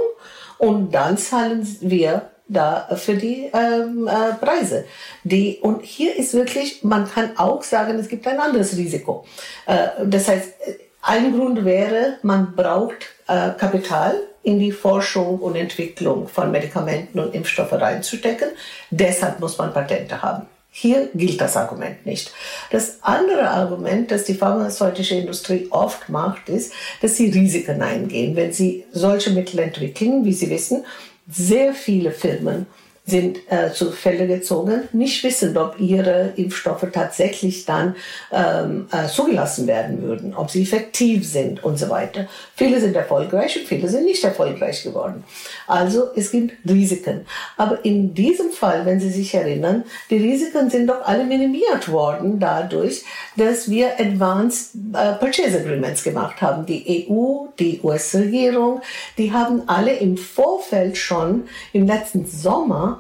und 0.57 0.91
dann 0.91 1.17
zahlen 1.17 1.67
wir 1.81 2.29
da 2.47 2.87
für 2.95 3.15
die 3.15 3.51
ähm, 3.53 4.07
äh, 4.07 4.33
Preise. 4.33 4.85
Die, 5.23 5.59
und 5.61 5.83
hier 5.83 6.15
ist 6.15 6.33
wirklich, 6.33 6.83
man 6.83 7.07
kann 7.07 7.37
auch 7.37 7.61
sagen, 7.61 7.99
es 7.99 8.07
gibt 8.07 8.25
ein 8.25 8.39
anderes 8.39 8.77
Risiko. 8.77 9.25
Äh, 9.65 10.05
das 10.05 10.27
heißt, 10.27 10.53
ein 11.01 11.37
Grund 11.37 11.65
wäre, 11.65 12.17
man 12.23 12.55
braucht 12.55 13.16
äh, 13.27 13.51
Kapital 13.57 14.15
in 14.43 14.59
die 14.59 14.71
Forschung 14.71 15.39
und 15.39 15.55
Entwicklung 15.55 16.27
von 16.27 16.51
Medikamenten 16.51 17.19
und 17.19 17.35
Impfstoffen 17.35 17.79
reinzustecken. 17.79 18.49
Deshalb 18.89 19.39
muss 19.39 19.57
man 19.57 19.73
Patente 19.73 20.21
haben. 20.21 20.47
Hier 20.71 21.09
gilt 21.15 21.41
das 21.41 21.57
Argument 21.57 22.05
nicht. 22.05 22.31
Das 22.69 22.99
andere 23.01 23.49
Argument, 23.49 24.11
das 24.11 24.25
die 24.25 24.35
pharmazeutische 24.35 25.15
Industrie 25.15 25.67
oft 25.71 26.07
macht, 26.07 26.49
ist, 26.49 26.71
dass 27.01 27.15
sie 27.15 27.31
Risiken 27.31 27.81
eingehen. 27.81 28.35
Wenn 28.35 28.53
sie 28.53 28.85
solche 28.91 29.31
Mittel 29.31 29.59
entwickeln, 29.59 30.23
wie 30.23 30.33
Sie 30.33 30.49
wissen, 30.49 30.85
sehr 31.27 31.73
viele 31.73 32.11
Firmen 32.11 32.67
sind 33.07 33.39
äh, 33.49 33.71
zu 33.71 33.91
Fälle 33.91 34.27
gezogen, 34.27 34.89
nicht 34.91 35.23
wissend, 35.23 35.57
ob 35.57 35.79
ihre 35.79 36.33
Impfstoffe 36.35 36.85
tatsächlich 36.91 37.63
dann 37.65 37.95
ähm, 38.33 38.87
äh, 38.91 39.07
zugelassen 39.07 39.65
werden 39.65 40.01
würden, 40.01 40.35
ob 40.35 40.51
sie 40.51 40.63
effektiv 40.63 41.25
sind 41.25 41.63
und 41.63 41.79
so 41.79 41.89
weiter. 41.89 42.27
Viele 42.55 42.81
sind 42.81 42.97
erfolgreich 42.97 43.57
und 43.57 43.65
viele 43.65 43.87
sind 43.87 44.03
nicht 44.03 44.21
erfolgreich 44.25 44.83
geworden. 44.83 45.23
Also 45.67 46.09
es 46.17 46.31
gibt 46.31 46.53
Risiken. 46.69 47.25
Aber 47.55 47.83
in 47.85 48.13
diesem 48.13 48.51
Fall, 48.51 48.85
wenn 48.85 48.99
Sie 48.99 49.09
sich 49.09 49.33
erinnern, 49.33 49.85
die 50.09 50.17
Risiken 50.17 50.69
sind 50.69 50.87
doch 50.87 51.05
alle 51.05 51.23
minimiert 51.23 51.89
worden 51.89 52.41
dadurch, 52.41 53.03
dass 53.37 53.69
wir 53.69 53.99
Advanced 53.99 54.71
äh, 54.93 55.13
Purchase 55.13 55.59
Agreements 55.59 56.03
gemacht 56.03 56.41
haben. 56.41 56.65
Die 56.65 57.07
EU, 57.09 57.45
die 57.57 57.79
US-Regierung, 57.81 58.81
die 59.17 59.31
haben 59.31 59.63
alle 59.67 59.93
im 59.93 60.17
Vorfeld 60.17 60.97
schon 60.97 61.45
im 61.71 61.87
letzten 61.87 62.25
Sommer 62.25 62.96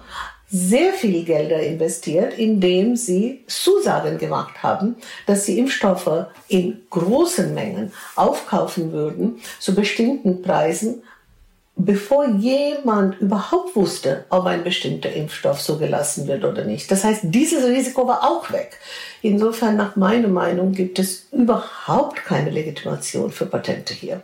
sehr 0.49 0.93
viel 0.93 1.25
Gelder 1.25 1.59
investiert, 1.61 2.37
indem 2.37 2.95
sie 2.95 3.43
Zusagen 3.47 4.17
gemacht 4.17 4.63
haben, 4.63 4.95
dass 5.25 5.45
sie 5.45 5.59
Impfstoffe 5.59 6.27
in 6.47 6.81
großen 6.89 7.53
Mengen 7.53 7.91
aufkaufen 8.15 8.93
würden 8.93 9.39
zu 9.59 9.75
bestimmten 9.75 10.41
Preisen, 10.41 11.03
bevor 11.75 12.27
jemand 12.29 13.19
überhaupt 13.19 13.75
wusste, 13.75 14.25
ob 14.29 14.45
ein 14.45 14.63
bestimmter 14.63 15.11
Impfstoff 15.11 15.61
zugelassen 15.61 16.27
wird 16.27 16.45
oder 16.45 16.63
nicht. 16.63 16.89
Das 16.91 17.03
heißt, 17.03 17.21
dieses 17.25 17.65
Risiko 17.65 18.07
war 18.07 18.23
auch 18.23 18.51
weg. 18.51 18.79
Insofern, 19.21 19.75
nach 19.75 19.95
meiner 19.95 20.29
Meinung, 20.29 20.71
gibt 20.71 20.97
es 20.97 21.27
überhaupt 21.31 22.23
keine 22.23 22.49
Legitimation 22.51 23.31
für 23.31 23.45
Patente 23.45 23.93
hier. 23.93 24.23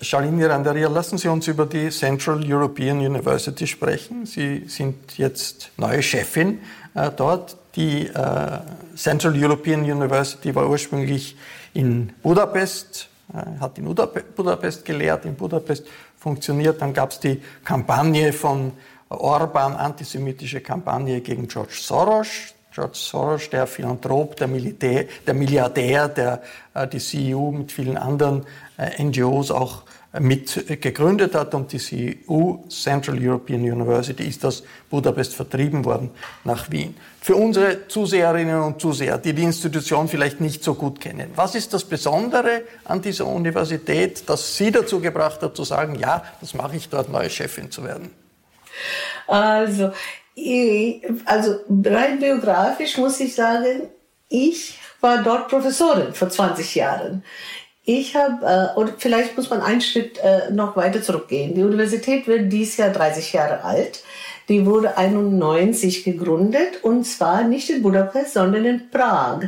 Shalini 0.00 0.44
Randaria, 0.44 0.88
lassen 0.88 1.18
Sie 1.18 1.28
uns 1.28 1.46
über 1.46 1.66
die 1.66 1.90
Central 1.90 2.40
European 2.42 2.98
University 3.00 3.66
sprechen. 3.66 4.24
Sie 4.24 4.64
sind 4.66 5.18
jetzt 5.18 5.70
neue 5.76 6.02
Chefin 6.02 6.60
äh, 6.94 7.10
dort. 7.14 7.56
Die 7.76 8.06
äh, 8.06 8.60
Central 8.96 9.34
European 9.36 9.82
University 9.82 10.54
war 10.54 10.68
ursprünglich 10.68 11.36
in 11.74 12.14
Budapest, 12.22 13.08
äh, 13.32 13.60
hat 13.60 13.76
in 13.76 13.84
Budapest 13.84 14.86
gelehrt, 14.86 15.26
in 15.26 15.34
Budapest 15.34 15.84
funktioniert. 16.16 16.80
Dann 16.80 16.94
gab 16.94 17.10
es 17.10 17.20
die 17.20 17.42
Kampagne 17.62 18.32
von 18.32 18.72
Orban, 19.10 19.74
antisemitische 19.74 20.62
Kampagne 20.62 21.20
gegen 21.20 21.46
George 21.46 21.74
Soros. 21.78 22.54
George 22.78 22.94
Soros, 22.94 23.50
der 23.50 23.66
Philanthrop, 23.66 24.36
der, 24.36 24.46
Militär, 24.46 25.06
der 25.26 25.34
Milliardär, 25.34 26.08
der 26.08 26.42
äh, 26.74 26.86
die 26.86 27.00
CEU 27.00 27.50
mit 27.50 27.72
vielen 27.72 27.96
anderen 27.96 28.46
äh, 28.76 29.02
NGOs 29.02 29.50
auch 29.50 29.82
mit 30.20 30.80
gegründet 30.80 31.34
hat 31.34 31.54
und 31.54 31.72
die 31.72 31.78
CEU, 31.78 32.58
Central 32.68 33.18
European 33.20 33.60
University, 33.60 34.28
ist 34.28 34.44
aus 34.44 34.62
Budapest 34.88 35.34
vertrieben 35.34 35.84
worden 35.84 36.10
nach 36.44 36.70
Wien. 36.70 36.96
Für 37.20 37.34
unsere 37.34 37.88
Zuseherinnen 37.88 38.62
und 38.62 38.80
Zuseher, 38.80 39.18
die 39.18 39.32
die 39.32 39.42
Institution 39.42 40.08
vielleicht 40.08 40.40
nicht 40.40 40.62
so 40.62 40.74
gut 40.74 41.00
kennen, 41.00 41.30
was 41.34 41.56
ist 41.56 41.74
das 41.74 41.84
Besondere 41.84 42.62
an 42.84 43.02
dieser 43.02 43.26
Universität, 43.26 44.22
das 44.26 44.56
Sie 44.56 44.70
dazu 44.70 45.00
gebracht 45.00 45.42
hat 45.42 45.56
zu 45.56 45.64
sagen, 45.64 45.96
ja, 45.96 46.22
das 46.40 46.54
mache 46.54 46.76
ich 46.76 46.88
dort, 46.88 47.10
neue 47.10 47.28
Chefin 47.28 47.70
zu 47.70 47.82
werden? 47.82 48.10
Also, 49.26 49.92
also 51.24 51.56
rein 51.84 52.20
biografisch 52.20 52.96
muss 52.98 53.20
ich 53.20 53.34
sagen, 53.34 53.88
ich 54.28 54.78
war 55.00 55.22
dort 55.22 55.48
Professorin 55.48 56.12
vor 56.12 56.28
20 56.28 56.74
Jahren. 56.74 57.24
Ich 57.84 58.14
habe, 58.14 58.44
äh, 58.44 58.78
und 58.78 58.94
vielleicht 58.98 59.36
muss 59.36 59.48
man 59.48 59.62
einen 59.62 59.80
Schritt 59.80 60.18
äh, 60.18 60.50
noch 60.50 60.76
weiter 60.76 61.00
zurückgehen. 61.00 61.54
Die 61.54 61.62
Universität 61.62 62.26
wird 62.26 62.52
dieses 62.52 62.76
Jahr 62.76 62.90
30 62.90 63.32
Jahre 63.32 63.64
alt. 63.64 64.02
Die 64.48 64.64
wurde 64.64 64.96
91 64.96 66.04
gegründet 66.04 66.82
und 66.82 67.04
zwar 67.04 67.44
nicht 67.44 67.68
in 67.68 67.82
Budapest, 67.82 68.34
sondern 68.34 68.64
in 68.64 68.90
Prag. 68.90 69.40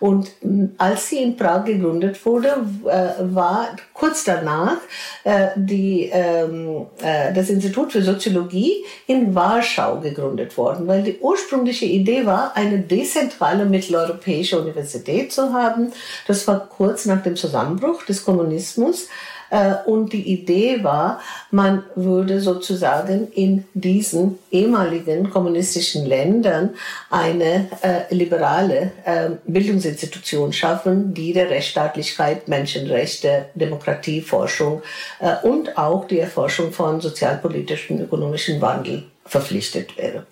Und 0.00 0.30
mm, 0.42 0.64
als 0.78 1.10
sie 1.10 1.18
in 1.18 1.36
Prag 1.36 1.64
gegründet 1.64 2.24
wurde, 2.24 2.56
äh, 2.86 3.34
war 3.34 3.68
kurz 3.92 4.24
danach 4.24 4.78
äh, 5.24 5.48
die, 5.56 6.10
ähm, 6.12 6.86
äh, 7.02 7.32
das 7.34 7.50
Institut 7.50 7.92
für 7.92 8.02
Soziologie 8.02 8.84
in 9.06 9.34
Warschau 9.34 10.00
gegründet 10.00 10.56
worden, 10.56 10.86
weil 10.86 11.02
die 11.02 11.18
ursprüngliche 11.18 11.86
Idee 11.86 12.24
war, 12.24 12.56
eine 12.56 12.78
dezentrale 12.78 13.66
mitteleuropäische 13.66 14.60
Universität 14.60 15.32
zu 15.32 15.52
haben. 15.52 15.92
Das 16.26 16.48
war 16.48 16.66
kurz 16.66 17.04
nach 17.04 17.22
dem 17.22 17.36
Zusammenbruch 17.36 18.04
des 18.04 18.24
Kommunismus. 18.24 19.08
Äh, 19.56 19.88
und 19.88 20.12
die 20.12 20.22
Idee 20.22 20.84
war, 20.84 21.20
man 21.50 21.84
würde 21.94 22.40
sozusagen 22.40 23.28
in 23.32 23.64
diesen 23.72 24.38
ehemaligen 24.50 25.30
kommunistischen 25.30 26.04
Ländern 26.04 26.74
eine 27.10 27.68
äh, 27.80 28.14
liberale 28.14 28.92
äh, 29.04 29.30
Bildungsinstitution 29.46 30.52
schaffen, 30.52 31.14
die 31.14 31.32
der 31.32 31.48
Rechtsstaatlichkeit, 31.48 32.48
Menschenrechte, 32.48 33.46
Demokratieforschung 33.54 34.82
äh, 35.20 35.46
und 35.46 35.78
auch 35.78 36.06
die 36.06 36.20
Erforschung 36.20 36.72
von 36.72 37.00
sozialpolitischen, 37.00 38.02
ökonomischen 38.02 38.60
Wandel 38.60 39.04
verpflichtet 39.24 39.96
wäre. 39.96 40.26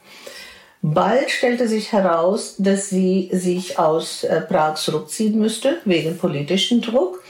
Bald 0.87 1.31
stellte 1.31 1.67
sich 1.67 1.93
heraus, 1.93 2.57
dass 2.59 2.91
sie 2.91 3.31
sich 3.33 3.79
aus 3.79 4.23
äh, 4.23 4.43
Prag 4.43 4.75
zurückziehen 4.75 5.39
müsste, 5.39 5.79
wegen 5.87 6.19
politischen 6.19 6.83
Druck. 6.83 7.24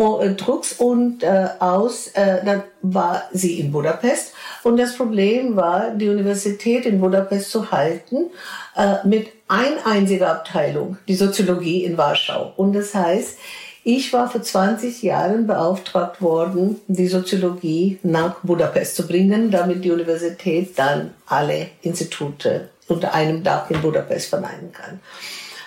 Äh, 0.00 0.34
Drucks 0.34 0.72
und 0.72 1.22
äh, 1.22 1.48
aus, 1.58 2.08
äh, 2.08 2.42
dann 2.42 2.62
war 2.80 3.24
sie 3.32 3.60
in 3.60 3.70
Budapest. 3.70 4.32
Und 4.62 4.78
das 4.78 4.96
Problem 4.96 5.56
war, 5.56 5.90
die 5.90 6.08
Universität 6.08 6.86
in 6.86 7.00
Budapest 7.00 7.50
zu 7.50 7.70
halten 7.70 8.30
äh, 8.76 9.06
mit 9.06 9.28
ein 9.48 9.74
einziger 9.84 10.30
Abteilung, 10.30 10.96
die 11.06 11.14
Soziologie 11.14 11.84
in 11.84 11.98
Warschau. 11.98 12.54
Und 12.56 12.72
das 12.72 12.94
heißt, 12.94 13.36
ich 13.84 14.12
war 14.12 14.30
vor 14.30 14.42
20 14.42 15.02
Jahren 15.02 15.46
beauftragt 15.46 16.22
worden, 16.22 16.80
die 16.86 17.08
Soziologie 17.08 17.98
nach 18.02 18.36
Budapest 18.42 18.96
zu 18.96 19.06
bringen, 19.06 19.50
damit 19.50 19.84
die 19.84 19.90
Universität 19.90 20.78
dann 20.78 21.12
alle 21.26 21.68
Institute 21.82 22.70
unter 22.88 23.14
einem 23.14 23.42
Dach 23.42 23.70
in 23.70 23.80
Budapest 23.82 24.28
verneinen 24.28 24.72
kann. 24.72 25.00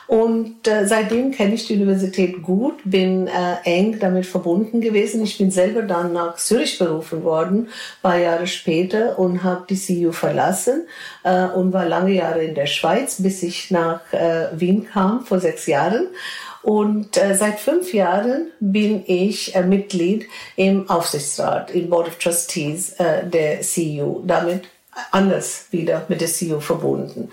Und 0.07 0.67
äh, 0.67 0.85
seitdem 0.85 1.31
kenne 1.31 1.53
ich 1.53 1.67
die 1.67 1.75
Universität 1.75 2.41
gut, 2.41 2.75
bin 2.83 3.27
äh, 3.27 3.55
eng 3.63 3.99
damit 3.99 4.25
verbunden 4.25 4.81
gewesen. 4.81 5.23
Ich 5.23 5.37
bin 5.37 5.51
selber 5.51 5.83
dann 5.83 6.13
nach 6.13 6.35
Zürich 6.35 6.77
berufen 6.77 7.23
worden, 7.23 7.69
paar 8.01 8.17
Jahre 8.17 8.47
später 8.47 9.17
und 9.17 9.43
habe 9.43 9.65
die 9.69 9.77
CU 9.77 10.11
verlassen 10.11 10.87
äh, 11.23 11.45
und 11.45 11.73
war 11.73 11.85
lange 11.85 12.13
Jahre 12.13 12.43
in 12.43 12.55
der 12.55 12.67
Schweiz, 12.67 13.21
bis 13.21 13.43
ich 13.43 13.71
nach 13.71 14.01
äh, 14.11 14.47
Wien 14.53 14.87
kam 14.91 15.25
vor 15.25 15.39
sechs 15.39 15.67
Jahren. 15.67 16.07
Und 16.63 17.17
äh, 17.17 17.35
seit 17.35 17.59
fünf 17.59 17.93
Jahren 17.93 18.47
bin 18.61 19.03
ich 19.05 19.53
äh, 19.53 19.63
Mitglied 19.63 20.25
im 20.55 20.89
Aufsichtsrat, 20.89 21.71
im 21.71 21.89
Board 21.89 22.07
of 22.07 22.17
Trustees 22.17 22.93
äh, 22.93 23.27
der 23.27 23.59
CU. 23.59 24.21
Damit 24.25 24.63
anders 25.11 25.65
wieder 25.71 26.05
mit 26.07 26.21
der 26.21 26.27
CU 26.27 26.59
verbunden. 26.59 27.29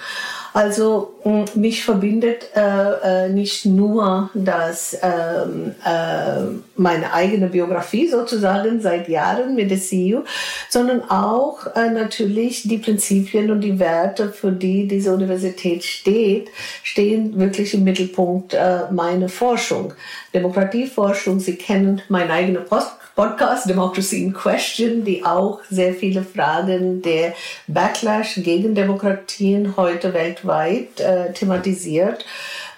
Also 0.53 1.15
mich 1.55 1.85
verbindet 1.85 2.49
äh, 2.57 3.27
äh, 3.27 3.29
nicht 3.29 3.67
nur 3.67 4.31
das 4.35 4.97
ähm, 5.01 5.75
äh, 5.85 6.41
meine 6.77 7.13
eigene 7.13 7.49
Biografie 7.49 8.09
sozusagen 8.09 8.81
seit 8.81 9.09
Jahren 9.09 9.55
mit 9.55 9.71
der 9.71 9.79
CU, 9.79 10.25
sondern 10.69 11.09
auch 11.09 11.67
äh, 11.77 11.91
natürlich 11.91 12.65
die 12.65 12.79
Prinzipien 12.79 13.51
und 13.51 13.61
die 13.61 13.79
Werte, 13.79 14.31
für 14.33 14.51
die 14.51 14.89
diese 14.89 15.13
Universität 15.13 15.85
steht, 15.85 16.49
stehen 16.83 17.39
wirklich 17.39 17.75
im 17.75 17.85
Mittelpunkt 17.85 18.55
äh, 18.55 18.91
meiner 18.91 19.29
Forschung. 19.29 19.95
Demokratieforschung, 20.35 21.39
Sie 21.39 21.57
kennen 21.57 22.03
meine 22.09 22.33
eigene 22.33 22.61
Post 22.61 23.00
Podcast 23.15 23.69
Democracy 23.69 24.23
in 24.23 24.33
Question, 24.33 25.05
die 25.05 25.25
auch 25.25 25.61
sehr 25.69 25.95
viele 25.95 26.23
Fragen 26.23 27.03
der 27.03 27.35
Backlash 27.67 28.37
gegen 28.37 28.75
Demokratien 28.75 29.77
heute 29.77 30.15
weltweit 30.15 31.01
äh, 31.01 31.33
thematisiert. 31.33 32.25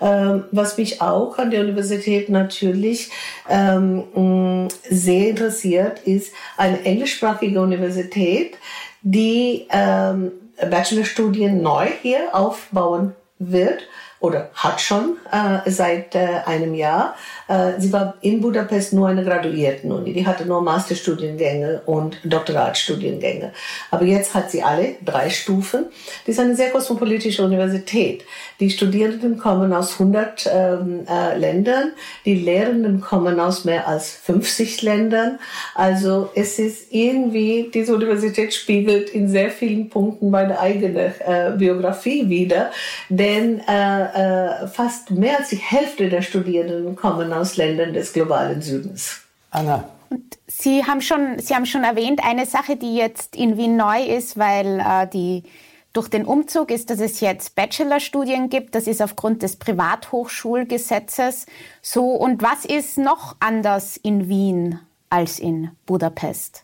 Ähm, 0.00 0.44
was 0.50 0.78
mich 0.78 1.00
auch 1.00 1.38
an 1.38 1.50
der 1.50 1.60
Universität 1.60 2.28
natürlich 2.28 3.10
ähm, 3.48 4.68
sehr 4.90 5.30
interessiert, 5.30 6.00
ist 6.00 6.32
eine 6.56 6.82
englischsprachige 6.84 7.60
Universität, 7.60 8.56
die 9.02 9.66
ähm, 9.70 10.32
Bachelorstudien 10.56 11.62
neu 11.62 11.86
hier 12.02 12.34
aufbauen 12.34 13.14
wird 13.38 13.82
oder 14.22 14.50
hat 14.54 14.80
schon 14.80 15.16
äh, 15.32 15.68
seit 15.68 16.14
äh, 16.14 16.42
einem 16.46 16.74
Jahr. 16.74 17.16
Äh, 17.48 17.72
sie 17.78 17.92
war 17.92 18.14
in 18.20 18.40
Budapest 18.40 18.92
nur 18.92 19.08
eine 19.08 19.24
Graduiertenuni. 19.24 20.12
Die 20.12 20.24
hatte 20.24 20.46
nur 20.46 20.62
Masterstudiengänge 20.62 21.82
und 21.86 22.18
Doktoratstudiengänge. 22.22 23.52
Aber 23.90 24.04
jetzt 24.04 24.32
hat 24.32 24.52
sie 24.52 24.62
alle 24.62 24.94
drei 25.04 25.28
Stufen. 25.28 25.86
Die 26.24 26.30
ist 26.30 26.38
eine 26.38 26.54
sehr 26.54 26.70
kosmopolitische 26.70 27.44
Universität. 27.44 28.24
Die 28.60 28.70
Studierenden 28.70 29.38
kommen 29.38 29.72
aus 29.72 29.94
100 29.94 30.48
ähm, 30.52 31.00
äh, 31.08 31.36
Ländern. 31.36 31.90
Die 32.24 32.36
Lehrenden 32.36 33.00
kommen 33.00 33.40
aus 33.40 33.64
mehr 33.64 33.88
als 33.88 34.10
50 34.10 34.82
Ländern. 34.82 35.40
Also 35.74 36.30
es 36.36 36.60
ist 36.60 36.92
irgendwie, 36.92 37.72
diese 37.74 37.92
Universität 37.92 38.54
spiegelt 38.54 39.10
in 39.10 39.26
sehr 39.28 39.50
vielen 39.50 39.90
Punkten 39.90 40.30
meine 40.30 40.60
eigene 40.60 41.12
äh, 41.26 41.56
Biografie 41.56 42.28
wieder. 42.28 42.70
Denn 43.08 43.58
äh, 43.66 44.11
äh, 44.14 44.66
fast 44.68 45.10
mehr 45.10 45.38
als 45.38 45.48
die 45.48 45.56
Hälfte 45.56 46.08
der 46.08 46.22
Studierenden 46.22 46.96
kommen 46.96 47.32
aus 47.32 47.56
Ländern 47.56 47.92
des 47.92 48.12
globalen 48.12 48.62
Südens. 48.62 49.20
Anna. 49.50 49.84
Und 50.10 50.38
Sie 50.46 50.84
haben 50.84 51.00
schon, 51.00 51.38
Sie 51.38 51.54
haben 51.54 51.66
schon 51.66 51.84
erwähnt, 51.84 52.20
eine 52.24 52.46
Sache, 52.46 52.76
die 52.76 52.96
jetzt 52.96 53.34
in 53.36 53.56
Wien 53.56 53.76
neu 53.76 54.02
ist, 54.02 54.38
weil 54.38 54.80
äh, 54.80 55.06
die 55.08 55.44
durch 55.92 56.08
den 56.08 56.24
Umzug 56.24 56.70
ist, 56.70 56.90
dass 56.90 57.00
es 57.00 57.20
jetzt 57.20 57.54
Bachelorstudien 57.54 58.48
gibt. 58.48 58.74
Das 58.74 58.86
ist 58.86 59.02
aufgrund 59.02 59.42
des 59.42 59.56
Privathochschulgesetzes 59.56 61.46
so. 61.82 62.10
Und 62.10 62.42
was 62.42 62.64
ist 62.64 62.98
noch 62.98 63.36
anders 63.40 63.96
in 63.96 64.28
Wien 64.28 64.78
als 65.10 65.38
in 65.38 65.70
Budapest? 65.86 66.62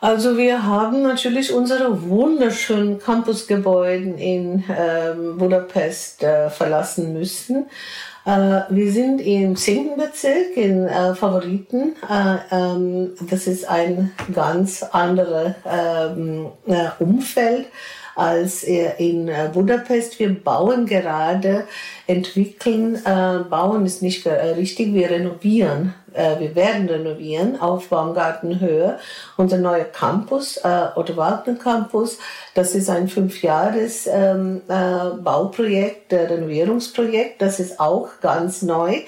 Also 0.00 0.38
wir 0.38 0.64
haben 0.64 1.02
natürlich 1.02 1.52
unsere 1.52 2.08
wunderschönen 2.08 2.98
Campusgebäude 2.98 4.14
in 4.18 4.64
ähm, 4.74 5.36
Budapest 5.36 6.22
äh, 6.22 6.48
verlassen 6.48 7.12
müssen. 7.12 7.66
Äh, 8.24 8.60
wir 8.70 8.92
sind 8.92 9.20
im 9.20 9.56
10. 9.56 9.98
Bezirk 9.98 10.56
in 10.56 10.86
äh, 10.86 11.14
Favoriten. 11.14 11.96
Äh, 12.08 12.36
ähm, 12.50 13.10
das 13.28 13.46
ist 13.46 13.68
ein 13.68 14.12
ganz 14.34 14.82
anderes 14.82 15.52
ähm, 15.66 16.46
äh, 16.66 16.88
Umfeld 16.98 17.66
als 18.16 18.62
in 18.62 19.28
äh, 19.28 19.50
Budapest. 19.52 20.18
Wir 20.18 20.34
bauen 20.34 20.86
gerade, 20.86 21.66
entwickeln, 22.06 22.96
äh, 22.96 23.38
bauen 23.48 23.86
ist 23.86 24.02
nicht 24.02 24.26
äh, 24.26 24.32
richtig, 24.52 24.94
wir 24.94 25.10
renovieren. 25.10 25.94
Äh, 26.14 26.40
wir 26.40 26.54
werden 26.54 26.88
renovieren 26.88 27.60
auf 27.60 27.88
Baumgartenhöhe. 27.88 28.98
Unser 29.36 29.58
neuer 29.58 29.84
Campus, 29.84 30.56
äh, 30.58 30.86
Otto 30.94 31.16
Wagner 31.16 31.54
Campus, 31.54 32.18
das 32.54 32.74
ist 32.74 32.90
ein 32.90 33.08
fünfjahres 33.08 34.06
ähm, 34.06 34.62
äh, 34.68 35.22
Bauprojekt, 35.22 36.12
Renovierungsprojekt. 36.12 37.40
Das 37.40 37.60
ist 37.60 37.78
auch 37.78 38.08
ganz 38.20 38.62
neu. 38.62 39.02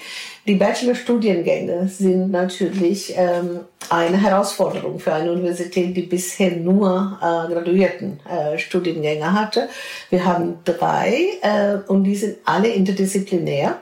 Die 0.45 0.55
Bachelorstudiengänge 0.55 1.87
sind 1.87 2.31
natürlich 2.31 3.13
ähm, 3.15 3.61
eine 3.89 4.17
Herausforderung 4.17 4.99
für 4.99 5.13
eine 5.13 5.31
Universität, 5.31 5.95
die 5.95 6.01
bisher 6.01 6.51
nur 6.51 7.17
äh, 7.21 7.53
Graduierten 7.53 8.19
äh, 8.29 8.57
Studiengänge 8.57 9.31
hatte. 9.31 9.69
Wir 10.09 10.25
haben 10.25 10.59
drei 10.65 11.27
äh, 11.41 11.77
und 11.87 12.03
die 12.03 12.15
sind 12.15 12.37
alle 12.43 12.67
interdisziplinär. 12.67 13.77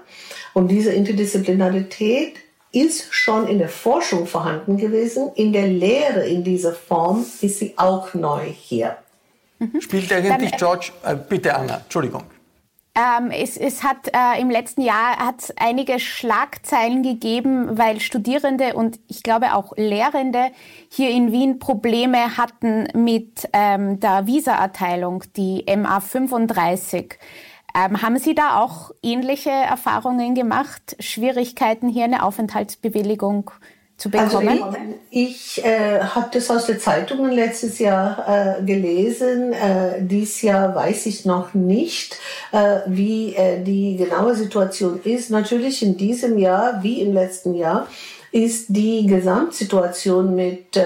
Und 0.54 0.68
diese 0.68 0.92
Interdisziplinarität 0.92 2.36
ist 2.72 3.14
schon 3.14 3.48
in 3.48 3.60
der 3.60 3.70
Forschung 3.70 4.28
vorhanden 4.28 4.78
gewesen. 4.78 5.32
In 5.36 5.54
der 5.54 5.68
Lehre 5.68 6.28
in 6.28 6.44
dieser 6.44 6.74
Form 6.74 7.26
ist 7.42 7.60
sie 7.60 7.74
auch 7.78 8.14
neu 8.14 8.46
hier. 8.46 8.98
Spielt 9.80 10.12
eigentlich 10.12 10.52
Dann, 10.52 10.60
George, 10.60 10.92
äh, 11.04 11.16
bitte 11.16 11.56
Anna, 11.56 11.78
Entschuldigung. 11.78 12.24
Ähm, 12.94 13.32
es, 13.32 13.56
es, 13.56 13.84
hat 13.84 14.10
äh, 14.14 14.42
im 14.42 14.50
letzten 14.50 14.82
Jahr 14.82 15.16
hat 15.16 15.54
einige 15.56 15.98
Schlagzeilen 15.98 17.04
gegeben, 17.04 17.78
weil 17.78 18.02
Studierende 18.02 18.74
und 18.74 19.00
ich 19.08 19.24
glaube 19.24 19.54
auch 19.54 19.72
Lehrende 19.78 20.52
hier 20.90 21.10
in 21.10 21.32
Wien 21.32 21.58
Probleme 21.58 22.36
hatten 22.36 22.90
mit 22.94 23.48
ähm, 23.54 24.02
der 24.02 24.28
Visa-Erteilung, 24.28 25.24
die 25.38 25.64
MA 25.74 26.02
35. 26.02 27.18
Ähm, 27.76 28.02
haben 28.02 28.18
Sie 28.18 28.36
da 28.36 28.62
auch 28.62 28.92
ähnliche 29.02 29.50
Erfahrungen 29.50 30.36
gemacht? 30.36 30.96
Schwierigkeiten 31.00 31.88
hier 31.88 32.04
eine 32.04 32.24
Aufenthaltsbewilligung 32.24 33.52
zu 33.98 34.10
also 34.14 34.40
bekommen? 34.40 34.64
Also 34.64 34.78
ich, 35.10 35.58
ich 35.58 35.66
äh, 35.66 36.00
habe 36.02 36.30
das 36.34 36.50
aus 36.50 36.66
den 36.66 36.80
Zeitungen 36.80 37.32
letztes 37.32 37.80
Jahr 37.80 38.58
äh, 38.60 38.64
gelesen. 38.64 39.54
Äh, 39.54 40.02
dies 40.02 40.42
Jahr 40.42 40.76
weiß 40.76 41.06
ich 41.06 41.26
noch 41.26 41.54
nicht, 41.54 42.18
äh, 42.52 42.80
wie 42.88 43.36
äh, 43.36 43.64
die 43.64 43.96
genaue 43.96 44.36
Situation 44.36 45.00
ist. 45.04 45.30
Natürlich 45.30 45.82
in 45.84 45.98
diesem 45.98 46.38
Jahr 46.38 46.84
wie 46.84 47.02
im 47.02 47.14
letzten 47.14 47.54
Jahr 47.54 47.88
ist 48.32 48.68
die 48.70 49.06
Gesamtsituation 49.08 50.34
mit 50.36 50.78
äh, 50.78 50.82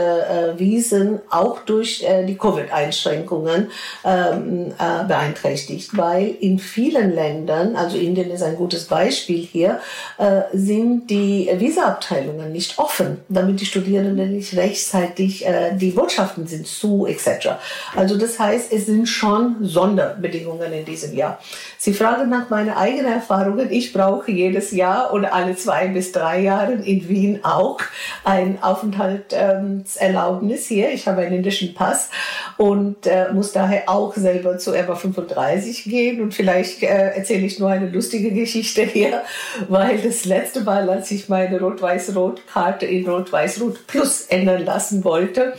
äh, 0.51 0.59
Wiesen 0.59 1.19
auch 1.29 1.61
durch 1.61 2.03
äh, 2.03 2.25
die 2.25 2.37
Covid-Einschränkungen 2.37 3.69
ähm, 4.03 4.73
äh, 4.79 5.03
beeinträchtigt, 5.07 5.95
weil 5.95 6.35
in 6.39 6.57
vielen 6.57 7.13
Ländern, 7.13 7.75
also 7.75 7.97
Indien 7.97 8.31
ist 8.31 8.41
ein 8.41 8.55
gutes 8.55 8.85
Beispiel 8.85 9.37
hier, 9.37 9.79
äh, 10.17 10.41
sind 10.53 11.09
die 11.11 11.49
Visa-Abteilungen 11.53 12.51
nicht 12.51 12.79
offen, 12.79 13.19
damit 13.29 13.61
die 13.61 13.65
Studierenden 13.65 14.33
nicht 14.33 14.55
rechtzeitig, 14.55 15.45
äh, 15.45 15.75
die 15.75 15.91
Botschaften 15.91 16.47
sind 16.47 16.65
zu 16.65 17.05
etc. 17.05 17.49
Also 17.95 18.17
das 18.17 18.39
heißt, 18.39 18.73
es 18.73 18.87
sind 18.87 19.07
schon 19.07 19.57
Sonderbedingungen 19.61 20.73
in 20.73 20.85
diesem 20.85 21.13
Jahr. 21.15 21.39
Sie 21.77 21.93
fragen 21.93 22.29
nach 22.29 22.49
meinen 22.49 22.71
eigenen 22.71 23.13
Erfahrungen. 23.13 23.71
Ich 23.71 23.93
brauche 23.93 24.31
jedes 24.31 24.71
Jahr 24.71 25.13
oder 25.13 25.31
alle 25.31 25.55
zwei 25.55 25.87
bis 25.89 26.11
drei 26.11 26.41
Jahre 26.41 26.73
in 26.73 27.07
Wien 27.07 27.34
auch 27.43 27.79
ein 28.23 28.61
Aufenthaltserlaubnis 28.61 30.67
hier. 30.67 30.91
Ich 30.91 31.07
habe 31.07 31.21
einen 31.21 31.37
indischen 31.37 31.73
Pass 31.73 32.11
und 32.57 33.05
äh, 33.05 33.31
muss 33.33 33.51
daher 33.51 33.83
auch 33.87 34.13
selber 34.15 34.57
zu 34.57 34.71
RBA 34.71 34.95
35 34.95 35.83
gehen. 35.83 36.21
Und 36.21 36.33
vielleicht 36.33 36.83
äh, 36.83 36.87
erzähle 36.87 37.45
ich 37.45 37.59
nur 37.59 37.69
eine 37.69 37.89
lustige 37.89 38.31
Geschichte 38.31 38.83
hier, 38.83 39.23
weil 39.67 39.97
das 39.97 40.25
letzte 40.25 40.61
Mal, 40.61 40.89
als 40.89 41.11
ich 41.11 41.27
meine 41.27 41.59
Rot-Weiß-Rot-Karte 41.59 42.85
in 42.85 43.07
Rot-Weiß-Rot 43.09 43.87
Plus 43.87 44.21
ändern 44.27 44.63
lassen 44.63 45.03
wollte, 45.03 45.53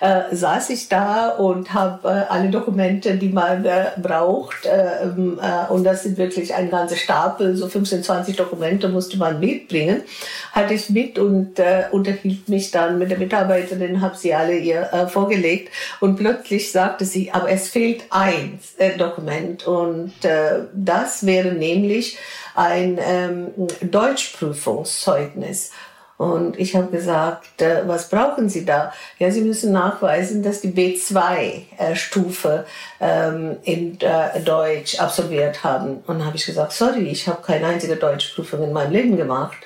äh, 0.00 0.34
saß 0.34 0.70
ich 0.70 0.88
da 0.88 1.30
und 1.30 1.74
habe 1.74 2.08
äh, 2.08 2.32
alle 2.32 2.48
Dokumente, 2.48 3.16
die 3.16 3.28
man 3.28 3.64
äh, 3.64 3.86
braucht. 4.00 4.64
Äh, 4.64 5.02
ähm, 5.02 5.38
äh, 5.42 5.70
und 5.72 5.84
das 5.84 6.04
sind 6.04 6.16
wirklich 6.16 6.54
ein 6.54 6.70
ganzer 6.70 6.96
Stapel, 6.96 7.56
so 7.56 7.68
15, 7.68 8.02
20 8.02 8.36
Dokumente 8.36 8.88
musste 8.88 9.18
man 9.18 9.38
mitbringen. 9.38 10.02
Hatte 10.52 10.74
ich 10.74 10.88
mit 10.90 11.18
und 11.18 11.60
unterhielt 11.90 12.48
mich 12.48 12.70
dann 12.70 12.98
mit 12.98 13.10
der 13.10 13.18
Mitarbeiterin, 13.18 14.00
habe 14.00 14.16
sie 14.16 14.34
alle 14.34 14.56
ihr 14.56 15.08
vorgelegt 15.08 15.70
und 16.00 16.16
plötzlich 16.16 16.37
sagte 16.70 17.04
sie, 17.04 17.30
aber 17.30 17.50
es 17.50 17.68
fehlt 17.68 18.04
ein 18.10 18.58
äh, 18.78 18.96
Dokument 18.96 19.66
und 19.66 20.24
äh, 20.24 20.60
das 20.72 21.26
wäre 21.26 21.52
nämlich 21.52 22.18
ein 22.54 22.98
ähm, 23.00 23.52
Deutschprüfungszeugnis. 23.82 25.70
Und 26.18 26.58
ich 26.58 26.74
habe 26.74 26.88
gesagt, 26.88 27.62
äh, 27.62 27.86
was 27.86 28.08
brauchen 28.08 28.48
Sie 28.48 28.64
da? 28.64 28.92
Ja, 29.20 29.30
Sie 29.30 29.42
müssen 29.42 29.70
nachweisen, 29.70 30.42
dass 30.42 30.60
die 30.60 30.72
B2-Stufe 30.72 32.66
äh, 32.98 33.28
ähm, 33.28 33.56
in 33.62 34.00
äh, 34.00 34.40
Deutsch 34.40 34.98
absolviert 34.98 35.62
haben. 35.62 36.02
Und 36.08 36.24
habe 36.24 36.36
ich 36.36 36.44
gesagt, 36.44 36.72
sorry, 36.72 37.06
ich 37.06 37.28
habe 37.28 37.40
keine 37.42 37.66
einzige 37.68 37.94
Deutschprüfung 37.94 38.64
in 38.64 38.72
meinem 38.72 38.90
Leben 38.90 39.16
gemacht. 39.16 39.58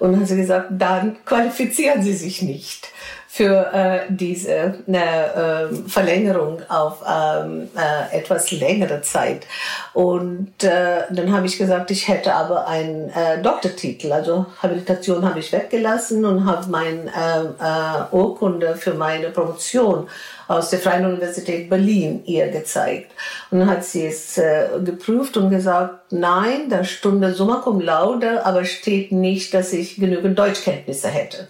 Und 0.00 0.10
dann 0.10 0.22
hat 0.22 0.28
sie 0.28 0.36
gesagt, 0.36 0.70
dann 0.72 1.24
qualifizieren 1.24 2.02
Sie 2.02 2.14
sich 2.14 2.42
nicht 2.42 2.88
für 3.34 3.72
äh, 3.72 4.00
diese 4.10 4.74
äh, 4.88 5.88
Verlängerung 5.88 6.60
auf 6.68 6.98
ähm, 7.00 7.66
äh, 7.74 8.18
etwas 8.18 8.50
längere 8.50 9.00
Zeit. 9.00 9.46
Und 9.94 10.62
äh, 10.62 11.04
dann 11.10 11.32
habe 11.32 11.46
ich 11.46 11.56
gesagt, 11.56 11.90
ich 11.90 12.08
hätte 12.08 12.34
aber 12.34 12.68
einen 12.68 13.08
äh, 13.08 13.40
Doktortitel, 13.40 14.12
also 14.12 14.44
Habilitation 14.62 15.26
habe 15.26 15.38
ich 15.38 15.50
weggelassen 15.50 16.26
und 16.26 16.44
habe 16.44 16.68
meine 16.68 17.06
äh, 17.06 17.64
äh, 17.64 18.14
Urkunde 18.14 18.76
für 18.76 18.92
meine 18.92 19.30
Promotion 19.30 20.08
aus 20.46 20.68
der 20.68 20.80
Freien 20.80 21.06
Universität 21.06 21.70
Berlin 21.70 22.22
ihr 22.26 22.48
gezeigt. 22.48 23.12
Und 23.50 23.60
dann 23.60 23.70
hat 23.70 23.82
sie 23.82 24.08
es 24.08 24.36
äh, 24.36 24.68
geprüft 24.84 25.38
und 25.38 25.48
gesagt, 25.48 26.12
nein, 26.12 26.68
da 26.68 26.84
stunde 26.84 27.32
summa 27.32 27.62
cum 27.64 27.80
laude, 27.80 28.44
aber 28.44 28.66
steht 28.66 29.10
nicht, 29.10 29.54
dass 29.54 29.72
ich 29.72 29.96
genügend 29.96 30.38
Deutschkenntnisse 30.38 31.08
hätte. 31.08 31.48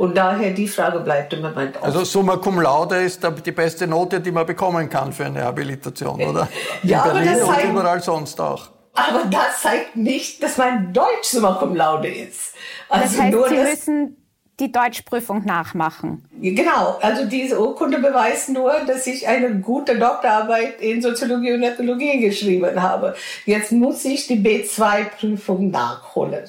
Und 0.00 0.16
daher 0.16 0.52
die 0.52 0.66
Frage 0.66 1.00
bleibt 1.00 1.30
im 1.34 1.42
Moment 1.42 1.76
offen. 1.76 1.84
Also 1.84 2.04
summa 2.04 2.38
cum 2.38 2.58
laude 2.58 2.96
ist 3.02 3.20
die 3.44 3.52
beste 3.52 3.86
Note, 3.86 4.18
die 4.18 4.32
man 4.32 4.46
bekommen 4.46 4.88
kann 4.88 5.12
für 5.12 5.26
eine 5.26 5.44
Habilitation, 5.44 6.22
oder? 6.22 6.48
ja, 6.82 7.04
In 7.04 7.12
Berlin 7.12 7.42
aber 7.42 7.48
und 7.48 7.70
überall 7.70 8.00
sonst 8.02 8.40
auch. 8.40 8.70
Aber 8.94 9.24
das 9.30 9.60
zeigt 9.60 9.96
nicht, 9.96 10.42
dass 10.42 10.56
mein 10.56 10.94
Deutsch 10.94 11.24
summa 11.24 11.52
cum 11.56 11.76
laude 11.76 12.08
ist. 12.08 12.54
Also 12.88 13.04
das 13.04 13.20
heißt, 13.20 13.32
nur, 13.34 13.48
Sie 13.50 13.56
müssen 13.56 14.16
die 14.58 14.72
Deutschprüfung 14.72 15.44
nachmachen. 15.44 16.24
Genau, 16.40 16.96
also 17.02 17.26
diese 17.26 17.60
Urkunde 17.60 17.98
beweist 17.98 18.48
nur, 18.48 18.72
dass 18.86 19.06
ich 19.06 19.28
eine 19.28 19.60
gute 19.60 19.98
Doktorarbeit 19.98 20.80
in 20.80 21.02
Soziologie 21.02 21.52
und 21.52 21.62
Ethnologie 21.62 22.20
geschrieben 22.20 22.80
habe. 22.80 23.14
Jetzt 23.44 23.70
muss 23.70 24.02
ich 24.06 24.26
die 24.26 24.36
B2-Prüfung 24.36 25.70
nachholen. 25.70 26.48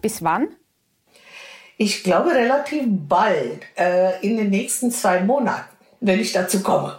Bis 0.00 0.22
wann? 0.22 0.48
Ich 1.76 2.04
glaube 2.04 2.30
relativ 2.30 2.84
bald, 2.86 3.62
äh, 3.76 4.20
in 4.20 4.36
den 4.36 4.50
nächsten 4.50 4.90
zwei 4.90 5.22
Monaten, 5.22 5.64
wenn 6.00 6.20
ich 6.20 6.32
dazu 6.32 6.62
komme. 6.62 6.98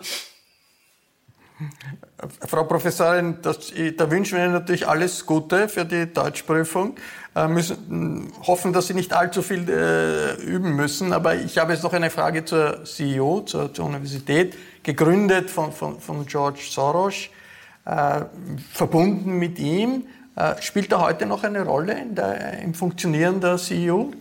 Frau 2.47 2.63
Professorin, 2.63 3.37
das, 3.41 3.71
da 3.97 4.11
wünschen 4.11 4.37
wir 4.37 4.45
Ihnen 4.45 4.53
natürlich 4.53 4.87
alles 4.87 5.25
Gute 5.25 5.69
für 5.69 5.85
die 5.85 6.11
Deutschprüfung. 6.11 6.95
Äh, 7.35 7.47
müssen 7.47 8.31
hoffen, 8.43 8.73
dass 8.73 8.87
Sie 8.87 8.93
nicht 8.93 9.13
allzu 9.13 9.41
viel 9.41 9.69
äh, 9.69 10.41
üben 10.43 10.75
müssen. 10.75 11.13
Aber 11.13 11.35
ich 11.35 11.57
habe 11.57 11.73
jetzt 11.73 11.83
noch 11.83 11.93
eine 11.93 12.09
Frage 12.09 12.45
zur 12.45 12.83
CEO, 12.83 13.41
zur, 13.41 13.73
zur 13.73 13.85
Universität, 13.85 14.55
gegründet 14.83 15.49
von, 15.49 15.71
von, 15.71 15.99
von 15.99 16.25
George 16.25 16.61
Soros, 16.69 17.29
äh, 17.85 18.21
verbunden 18.71 19.37
mit 19.37 19.59
ihm. 19.59 20.05
Äh, 20.35 20.61
spielt 20.61 20.91
er 20.91 21.01
heute 21.01 21.25
noch 21.25 21.43
eine 21.43 21.63
Rolle 21.63 22.05
der, 22.09 22.59
im 22.59 22.73
Funktionieren 22.73 23.41
der 23.41 23.57
CEO? 23.57 24.11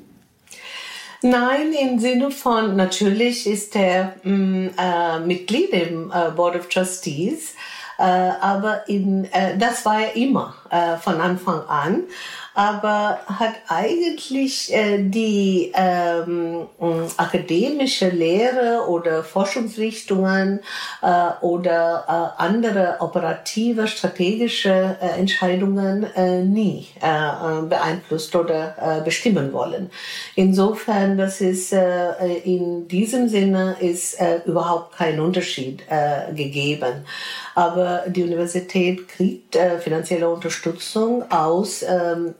Nein, 1.22 1.74
im 1.74 1.98
Sinne 1.98 2.30
von, 2.30 2.76
natürlich 2.76 3.46
ist 3.46 3.76
er 3.76 4.14
mm, 4.22 4.68
äh, 4.78 5.20
Mitglied 5.20 5.70
im 5.70 6.10
äh, 6.10 6.30
Board 6.30 6.56
of 6.56 6.68
Trustees, 6.68 7.54
aber 8.02 8.88
in, 8.88 9.24
äh, 9.32 9.56
das 9.58 9.84
war 9.84 10.00
er 10.00 10.16
immer 10.16 10.54
äh, 10.70 10.96
von 10.96 11.20
Anfang 11.20 11.66
an 11.68 12.04
aber 12.54 13.20
hat 13.26 13.54
eigentlich 13.68 14.74
äh, 14.74 15.02
die 15.02 15.72
ähm, 15.74 16.66
akademische 17.16 18.08
Lehre 18.08 18.88
oder 18.88 19.22
Forschungsrichtungen 19.22 20.60
äh, 21.00 21.44
oder 21.44 22.34
äh, 22.38 22.42
andere 22.42 22.96
operative, 23.00 23.86
strategische 23.86 24.96
äh, 25.00 25.18
Entscheidungen 25.18 26.04
äh, 26.14 26.42
nie 26.42 26.88
äh, 27.00 27.62
beeinflusst 27.62 28.34
oder 28.34 28.74
äh, 28.78 29.04
bestimmen 29.04 29.52
wollen. 29.52 29.90
Insofern, 30.34 31.16
das 31.16 31.40
ist 31.40 31.72
äh, 31.72 32.12
in 32.44 32.88
diesem 32.88 33.28
Sinne 33.28 33.76
ist 33.80 34.20
äh, 34.20 34.40
überhaupt 34.44 34.96
kein 34.96 35.20
Unterschied 35.20 35.82
äh, 35.88 36.32
gegeben. 36.34 37.06
Aber 37.54 37.89
die 38.06 38.22
Universität 38.22 39.08
kriegt 39.08 39.56
äh, 39.56 39.78
finanzielle 39.78 40.28
Unterstützung 40.28 41.30
aus 41.30 41.82
ähm, 41.82 42.34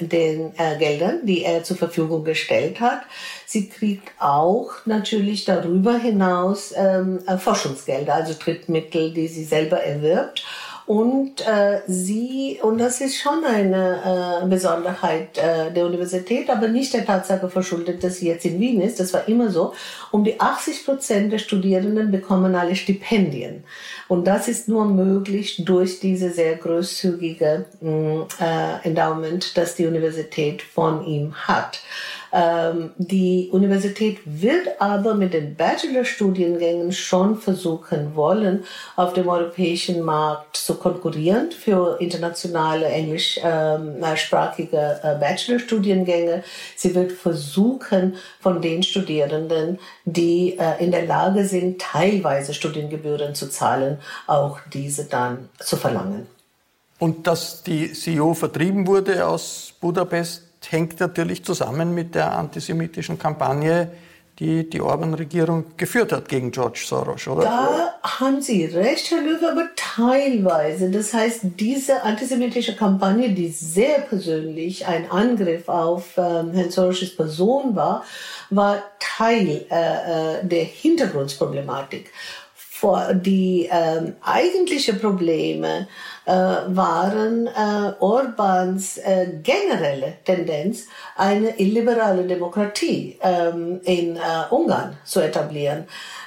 den 0.00 0.52
äh, 0.56 0.78
Geldern, 0.78 1.20
die 1.24 1.44
er 1.44 1.64
zur 1.64 1.76
Verfügung 1.76 2.24
gestellt 2.24 2.80
hat. 2.80 3.02
Sie 3.46 3.68
kriegt 3.68 4.10
auch 4.18 4.70
natürlich 4.84 5.44
darüber 5.44 5.96
hinaus 5.98 6.72
ähm, 6.76 7.20
äh, 7.26 7.38
Forschungsgelder, 7.38 8.14
also 8.14 8.34
Drittmittel, 8.38 9.12
die 9.12 9.28
sie 9.28 9.44
selber 9.44 9.82
erwirbt. 9.82 10.44
Und 10.86 11.44
äh, 11.44 11.80
sie, 11.88 12.60
und 12.62 12.78
das 12.78 13.00
ist 13.00 13.16
schon 13.16 13.44
eine 13.44 14.42
äh, 14.44 14.46
Besonderheit 14.46 15.36
äh, 15.36 15.72
der 15.72 15.84
Universität, 15.84 16.48
aber 16.48 16.68
nicht 16.68 16.94
der 16.94 17.04
Tatsache 17.04 17.50
verschuldet, 17.50 18.04
dass 18.04 18.18
sie 18.18 18.28
jetzt 18.28 18.44
in 18.44 18.60
Wien 18.60 18.80
ist. 18.80 19.00
Das 19.00 19.12
war 19.12 19.26
immer 19.26 19.50
so. 19.50 19.72
Um 20.12 20.22
die 20.22 20.38
80 20.38 20.84
Prozent 20.84 21.32
der 21.32 21.38
Studierenden 21.38 22.12
bekommen 22.12 22.54
alle 22.54 22.76
Stipendien. 22.76 23.64
Und 24.06 24.28
das 24.28 24.46
ist 24.46 24.68
nur 24.68 24.84
möglich 24.84 25.64
durch 25.64 25.98
diese 25.98 26.30
sehr 26.30 26.54
großzügige 26.54 27.64
mm, 27.80 28.20
äh, 28.40 28.86
Endowment, 28.86 29.56
das 29.56 29.74
die 29.74 29.86
Universität 29.86 30.62
von 30.62 31.04
ihm 31.04 31.34
hat. 31.34 31.80
Ähm, 32.32 32.92
die 32.98 33.48
Universität 33.52 34.18
wird 34.24 34.80
aber 34.80 35.14
mit 35.14 35.34
den 35.34 35.56
Bachelorstudiengängen 35.56 36.92
schon 36.92 37.36
versuchen 37.36 38.14
wollen, 38.14 38.64
auf 38.96 39.12
dem 39.12 39.28
europäischen 39.28 40.02
Markt 40.02 40.56
zu 40.56 40.74
konkurrieren 40.74 41.52
für 41.52 42.00
internationale 42.00 42.86
englischsprachige 42.86 45.00
äh, 45.02 45.18
Bachelorstudiengänge. 45.18 46.42
Sie 46.76 46.94
wird 46.94 47.12
versuchen, 47.12 48.16
von 48.40 48.62
den 48.62 48.82
Studierenden, 48.82 49.78
die 50.04 50.58
äh, 50.58 50.82
in 50.82 50.90
der 50.90 51.06
Lage 51.06 51.46
sind, 51.46 51.80
teilweise 51.80 52.54
Studiengebühren 52.54 53.34
zu 53.34 53.48
zahlen, 53.48 53.98
auch 54.26 54.58
diese 54.72 55.04
dann 55.04 55.48
zu 55.58 55.76
verlangen. 55.76 56.26
Und 56.98 57.26
dass 57.26 57.62
die 57.62 57.92
CEO 57.92 58.34
vertrieben 58.34 58.86
wurde 58.86 59.26
aus 59.26 59.74
Budapest, 59.80 60.45
hängt 60.70 61.00
natürlich 61.00 61.44
zusammen 61.44 61.94
mit 61.94 62.14
der 62.14 62.32
antisemitischen 62.32 63.18
Kampagne, 63.18 63.90
die 64.38 64.68
die 64.68 64.80
Orban-Regierung 64.80 65.64
geführt 65.76 66.12
hat 66.12 66.28
gegen 66.28 66.50
George 66.50 66.84
Soros, 66.86 67.26
oder? 67.26 67.42
Da 67.42 67.94
haben 68.02 68.42
Sie 68.42 68.66
recht, 68.66 69.10
Herr 69.10 69.22
Löwe, 69.22 69.50
aber 69.50 69.68
teilweise. 69.76 70.90
Das 70.90 71.14
heißt, 71.14 71.40
diese 71.58 72.02
antisemitische 72.02 72.76
Kampagne, 72.76 73.30
die 73.30 73.48
sehr 73.48 74.00
persönlich 74.00 74.86
ein 74.86 75.10
Angriff 75.10 75.68
auf 75.68 76.18
ähm, 76.18 76.52
Herrn 76.52 76.70
Soros' 76.70 77.16
Person 77.16 77.74
war, 77.74 78.04
war 78.50 78.82
Teil 78.98 79.64
äh, 79.70 80.40
äh 80.40 80.46
der 80.46 80.64
Hintergrundproblematik. 80.64 82.10
Vor 82.54 83.14
die 83.14 83.68
äh, 83.70 84.12
eigentliche 84.20 84.92
Probleme 84.92 85.88
äh, 86.26 86.32
waren 86.32 87.46
äh, 87.46 87.92
Orbans 88.00 88.98
äh, 88.98 89.28
generelle 89.42 90.14
Tendenz, 90.24 90.86
eine 91.16 91.58
illiberale 91.58 92.26
Demokratie 92.26 93.18
ähm, 93.22 93.80
in 93.84 94.16
äh, 94.16 94.20
Ungarn 94.50 94.98
zu 95.04 95.20
etablieren. 95.20 95.86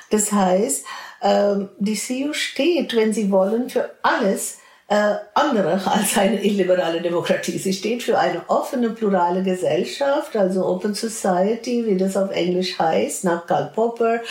Das 0.10 0.32
heißt, 0.32 0.86
ähm, 1.22 1.70
die 1.78 1.96
CDU 1.96 2.34
steht, 2.34 2.96
wenn 2.96 3.14
Sie 3.14 3.30
wollen, 3.30 3.70
für 3.70 3.92
alles, 4.02 4.60
äh, 4.90 5.16
andere 5.36 5.80
als 5.86 6.18
eine 6.18 6.44
illiberale 6.44 7.00
Demokratie. 7.00 7.60
Sie 7.60 7.74
steht 7.74 8.02
für 8.02 8.18
eine 8.18 8.42
offene, 8.48 8.90
plurale 8.90 9.44
Gesellschaft, 9.44 10.36
also 10.36 10.66
Open 10.66 10.96
Society, 10.96 11.86
wie 11.86 11.96
das 11.96 12.18
auf 12.18 12.32
Englisch 12.32 12.80
heißt, 12.80 13.24
nach 13.24 13.46
Karl 13.46 13.72
Popper 13.76 14.22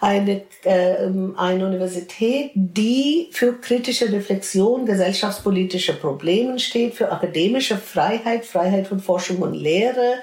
eine, 0.00 0.42
äh, 0.64 0.96
eine 1.36 1.66
Universität, 1.66 2.52
die 2.54 3.28
für 3.32 3.60
kritische 3.60 4.10
Reflexion 4.10 4.86
gesellschaftspolitischer 4.86 5.94
Probleme 5.94 6.58
steht, 6.58 6.94
für 6.94 7.12
akademische 7.12 7.76
Freiheit, 7.76 8.46
Freiheit 8.46 8.86
von 8.86 9.00
Forschung 9.00 9.38
und 9.38 9.52
Lehre 9.52 10.14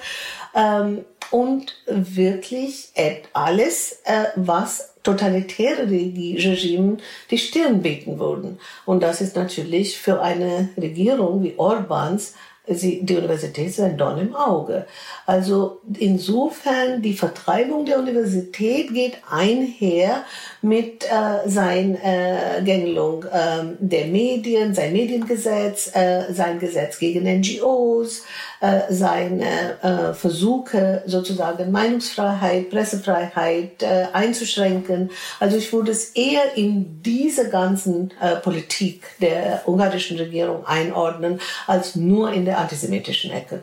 ähm, 0.56 1.06
und 1.30 1.76
wirklich 1.86 2.92
alles, 3.34 4.00
äh, 4.06 4.26
was 4.36 4.95
totalitäre 5.06 5.90
Regime 5.90 6.98
die 7.32 7.38
Stirn 7.38 7.82
bieten 7.82 8.20
würden. 8.20 8.60
Und 8.86 9.02
das 9.04 9.22
ist 9.22 9.36
natürlich 9.38 9.98
für 9.98 10.22
eine 10.22 10.70
Regierung 10.78 11.44
wie 11.44 11.54
Orbans 11.58 12.34
die 12.68 13.16
Universität 13.16 13.68
ist 13.68 13.80
ein 13.80 13.98
Dorn 13.98 14.20
im 14.20 14.36
Auge. 14.36 14.88
Also 15.26 15.82
insofern, 16.00 17.02
die 17.02 17.14
Vertreibung 17.14 17.86
der 17.86 18.00
Universität 18.00 18.94
geht 18.94 19.18
einher 19.30 20.24
mit 20.66 21.04
äh, 21.06 21.48
sein 21.48 21.96
äh, 22.02 22.62
Gängelung 22.64 23.24
äh, 23.24 23.64
der 23.80 24.08
Medien, 24.08 24.74
sein 24.74 24.94
Mediengesetz, 24.94 25.96
äh, 25.96 26.34
sein 26.34 26.60
Gesetz 26.60 26.98
gegen 26.98 27.26
NGOs, 27.40 28.24
äh, 28.62 28.82
seine 28.90 29.82
äh, 29.84 30.14
Versuche 30.14 31.04
sozusagen 31.06 31.72
Meinungsfreiheit, 31.72 32.72
Pressefreiheit 32.72 33.84
äh, 33.84 34.08
einzuschränken. 34.12 35.12
Also 35.40 35.58
ich 35.58 35.72
würde 35.72 35.92
es 35.92 36.10
eher 36.16 36.56
in 36.58 37.04
diese 37.04 37.50
ganzen 37.50 38.12
äh, 38.20 38.38
Politik 38.38 39.04
der 39.22 39.62
ungarischen 39.68 40.18
Regierung 40.18 40.66
einordnen, 40.66 41.40
als 41.68 41.96
nur 41.96 42.34
in 42.34 42.46
der 42.46 42.58
antisemitischen 42.58 43.32
Ecke. 43.32 43.62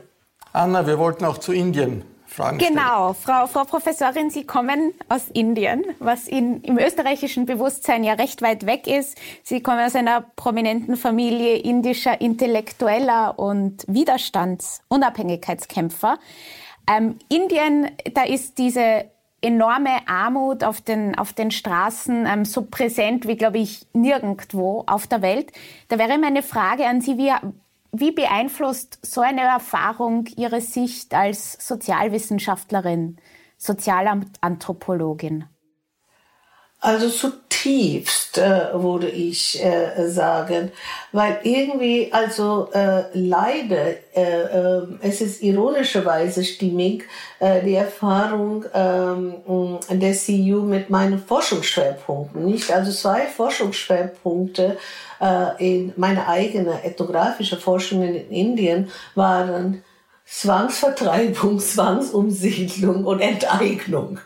Anna, 0.52 0.86
wir 0.86 0.98
wollten 0.98 1.24
auch 1.24 1.38
zu 1.38 1.52
Indien 1.52 2.04
Fragen 2.32 2.58
genau, 2.58 3.12
Frau, 3.12 3.46
Frau 3.46 3.64
Professorin, 3.64 4.30
Sie 4.30 4.44
kommen 4.44 4.94
aus 5.08 5.28
Indien, 5.28 5.84
was 5.98 6.26
in, 6.28 6.62
im 6.62 6.78
österreichischen 6.78 7.46
Bewusstsein 7.46 8.04
ja 8.04 8.14
recht 8.14 8.42
weit 8.42 8.66
weg 8.66 8.86
ist. 8.86 9.18
Sie 9.42 9.62
kommen 9.62 9.80
aus 9.84 9.94
einer 9.94 10.22
prominenten 10.36 10.96
Familie 10.96 11.56
indischer 11.56 12.20
Intellektueller 12.20 13.38
und 13.38 13.84
Widerstands-, 13.86 14.80
Unabhängigkeitskämpfer. 14.88 16.18
Ähm, 16.90 17.18
Indien, 17.28 17.90
da 18.14 18.24
ist 18.24 18.58
diese 18.58 19.04
enorme 19.42 20.06
Armut 20.06 20.64
auf 20.64 20.80
den, 20.80 21.18
auf 21.18 21.32
den 21.32 21.50
Straßen 21.50 22.26
ähm, 22.26 22.44
so 22.44 22.62
präsent 22.62 23.26
wie, 23.26 23.36
glaube 23.36 23.58
ich, 23.58 23.86
nirgendwo 23.92 24.84
auf 24.86 25.06
der 25.06 25.20
Welt. 25.20 25.52
Da 25.88 25.98
wäre 25.98 26.16
meine 26.16 26.42
Frage 26.42 26.86
an 26.86 27.00
Sie, 27.00 27.18
wie, 27.18 27.32
wie 27.92 28.12
beeinflusst 28.12 28.98
so 29.02 29.20
eine 29.20 29.42
Erfahrung 29.42 30.26
Ihre 30.36 30.60
Sicht 30.60 31.14
als 31.14 31.66
Sozialwissenschaftlerin, 31.66 33.18
Sozialanthropologin? 33.58 35.44
Also 36.84 37.08
zutiefst 37.08 38.38
äh, 38.38 38.70
würde 38.74 39.08
ich 39.08 39.62
äh, 39.64 40.08
sagen, 40.08 40.72
weil 41.12 41.38
irgendwie, 41.44 42.12
also 42.12 42.70
äh, 42.72 43.04
leider, 43.12 43.90
äh, 44.16 44.80
äh, 44.80 44.82
es 45.00 45.20
ist 45.20 45.44
ironischerweise 45.44 46.42
stimmig, 46.42 47.04
äh, 47.38 47.62
die 47.62 47.76
Erfahrung 47.76 48.64
äh, 48.64 49.94
der 49.94 50.14
CU 50.16 50.62
mit 50.62 50.90
meinen 50.90 51.20
Forschungsschwerpunkten, 51.20 52.44
nicht? 52.44 52.72
Also 52.72 52.90
zwei 52.90 53.26
Forschungsschwerpunkte 53.26 54.76
äh, 55.20 55.64
in 55.64 55.92
meine 55.96 56.26
eigene 56.26 56.82
ethnografische 56.82 57.58
Forschung 57.58 58.02
in 58.02 58.28
Indien 58.28 58.90
waren 59.14 59.84
Zwangsvertreibung, 60.34 61.58
Zwangsumsiedlung 61.60 63.04
und 63.04 63.20
Enteignung. 63.20 64.18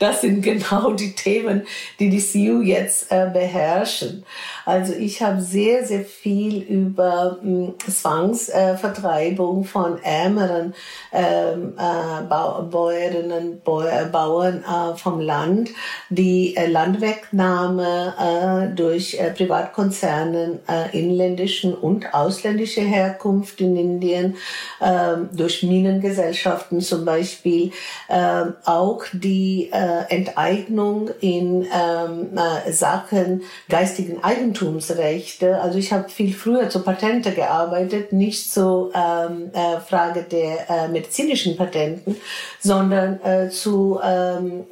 Das 0.00 0.20
sind 0.20 0.42
genau 0.42 0.92
die 0.92 1.14
Themen, 1.14 1.62
die 2.00 2.10
die 2.10 2.20
CU 2.20 2.60
jetzt 2.62 3.12
äh, 3.12 3.30
beherrschen. 3.32 4.24
Also 4.64 4.92
ich 4.92 5.22
habe 5.22 5.40
sehr, 5.40 5.86
sehr 5.86 6.04
viel 6.04 6.62
über 6.62 7.38
mh, 7.40 7.74
Zwangsvertreibung 7.88 9.62
äh, 9.62 9.66
von 9.66 10.02
ärmeren 10.02 10.74
ähm, 11.12 11.74
äh, 11.78 12.62
Bäuerinnen, 12.64 13.60
Bäuer, 13.60 14.06
Bauern 14.06 14.64
äh, 14.64 14.96
vom 14.96 15.20
Land, 15.20 15.70
die 16.08 16.56
äh, 16.56 16.66
Landwegnahme 16.66 18.14
äh, 18.18 18.74
durch 18.74 19.14
äh, 19.14 19.30
Privatkonzernen 19.30 20.58
äh, 20.68 20.98
inländischen 20.98 21.72
und 21.72 22.12
ausländischer 22.12 22.82
Herkunft 22.82 23.60
in 23.60 23.76
Indien, 23.76 24.36
äh, 24.80 25.14
durch 25.36 25.62
Minengesellschaften 25.62 26.80
zum 26.80 27.04
Beispiel, 27.04 27.72
äh, 28.08 28.44
auch 28.64 29.04
die 29.12 29.70
äh, 29.72 30.14
Enteignung 30.14 31.10
in 31.20 31.64
ähm, 31.64 32.28
äh, 32.36 32.72
Sachen 32.72 33.42
geistigen 33.68 34.22
Eigentumsrechte. 34.22 35.60
Also 35.60 35.78
ich 35.78 35.92
habe 35.92 36.08
viel 36.08 36.34
früher 36.34 36.68
zu 36.68 36.82
Patente 36.82 37.32
gearbeitet, 37.32 38.12
nicht 38.12 38.52
zur 38.52 38.92
ähm, 38.94 39.50
äh, 39.52 39.80
Frage 39.80 40.22
der 40.22 40.70
äh, 40.70 40.88
medizinischen 40.88 41.56
Patenten, 41.56 42.16
sondern 42.60 43.20
äh, 43.22 43.50
zu 43.50 44.00
ähm, 44.02 44.64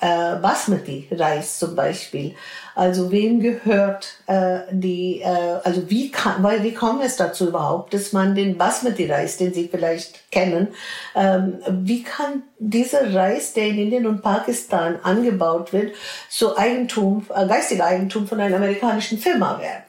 äh, 0.00 0.36
Basmati-Reis 0.36 1.58
zum 1.58 1.74
Beispiel. 1.74 2.34
Also 2.76 3.10
wem 3.10 3.40
gehört 3.40 4.18
äh, 4.26 4.58
die, 4.70 5.22
äh, 5.22 5.60
also 5.64 5.88
wie 5.88 6.10
kann, 6.10 6.42
weil 6.42 6.62
wie 6.62 6.74
kommt 6.74 7.02
es 7.02 7.16
dazu 7.16 7.48
überhaupt, 7.48 7.94
dass 7.94 8.12
man 8.12 8.34
den 8.34 8.58
Basmati-Reis, 8.58 9.38
den 9.38 9.54
Sie 9.54 9.68
vielleicht 9.68 9.95
kennen, 10.30 10.68
ähm, 11.14 11.58
wie 11.68 12.02
kann 12.02 12.42
dieser 12.58 13.14
Reis, 13.14 13.52
der 13.52 13.68
in 13.68 13.78
Indien 13.78 14.06
und 14.06 14.22
Pakistan 14.22 14.98
angebaut 15.02 15.72
wird, 15.72 15.94
so 16.28 16.56
Eigentum, 16.56 17.26
äh, 17.34 17.46
geistiger 17.46 17.86
Eigentum 17.86 18.26
von 18.26 18.40
einer 18.40 18.56
amerikanischen 18.56 19.18
Firma 19.18 19.60
werden? 19.60 19.82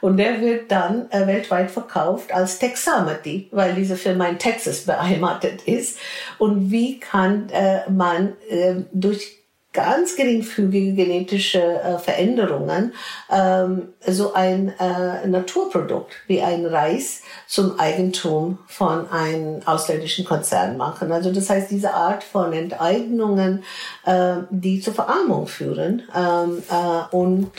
Und 0.00 0.16
der 0.16 0.40
wird 0.40 0.70
dann 0.70 1.10
äh, 1.12 1.26
weltweit 1.28 1.70
verkauft 1.70 2.34
als 2.34 2.58
Texamati, 2.58 3.48
weil 3.52 3.74
diese 3.74 3.96
Firma 3.96 4.26
in 4.26 4.38
Texas 4.38 4.80
beheimatet 4.84 5.62
ist. 5.62 5.96
Und 6.38 6.72
wie 6.72 6.98
kann 6.98 7.48
äh, 7.50 7.88
man 7.88 8.32
äh, 8.50 8.74
durch 8.92 9.41
ganz 9.72 10.16
geringfügige 10.16 10.92
genetische 10.92 11.62
äh, 11.62 11.98
Veränderungen 11.98 12.92
ähm, 13.30 13.88
so 14.06 14.34
ein 14.34 14.72
äh, 14.78 15.26
Naturprodukt 15.26 16.12
wie 16.26 16.42
ein 16.42 16.66
Reis 16.66 17.22
zum 17.46 17.78
Eigentum 17.80 18.58
von 18.66 19.08
einem 19.10 19.62
ausländischen 19.64 20.26
Konzern 20.26 20.76
machen. 20.76 21.10
Also 21.10 21.32
das 21.32 21.48
heißt, 21.48 21.70
diese 21.70 21.94
Art 21.94 22.22
von 22.22 22.52
Enteignungen, 22.52 23.64
äh, 24.04 24.36
die 24.50 24.80
zur 24.80 24.92
Verarmung 24.92 25.46
führen 25.46 26.02
ähm, 26.14 26.62
äh, 26.70 27.16
und 27.16 27.52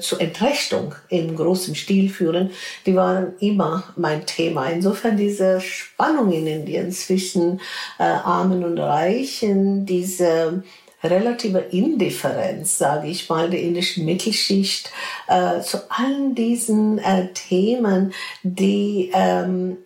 zur 0.00 0.20
Entrechtung 0.20 0.94
in 1.08 1.36
großem 1.36 1.74
Stil 1.74 2.08
führen, 2.08 2.50
die 2.84 2.94
waren 2.94 3.34
immer 3.40 3.84
mein 3.96 4.26
Thema. 4.26 4.66
Insofern 4.66 5.16
diese 5.16 5.60
Spannung 5.60 6.32
in 6.32 6.46
Indien 6.46 6.92
zwischen 6.92 7.60
Armen 7.98 8.64
und 8.64 8.78
Reichen, 8.78 9.86
diese 9.86 10.62
relative 11.02 11.58
Indifferenz, 11.58 12.78
sage 12.78 13.08
ich 13.08 13.28
mal, 13.28 13.50
der 13.50 13.60
indischen 13.60 14.04
Mittelschicht 14.04 14.90
äh, 15.28 15.60
zu 15.60 15.90
allen 15.90 16.34
diesen 16.34 16.98
äh, 16.98 17.32
Themen, 17.32 18.12
die 18.42 19.10
ähm, 19.14 19.78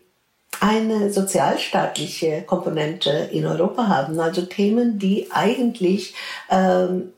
eine 0.61 1.11
sozialstaatliche 1.12 2.42
Komponente 2.42 3.11
in 3.33 3.46
Europa 3.46 3.88
haben. 3.88 4.20
Also 4.20 4.42
Themen, 4.42 4.99
die 4.99 5.29
eigentlich 5.31 6.14
ähm, 6.51 7.12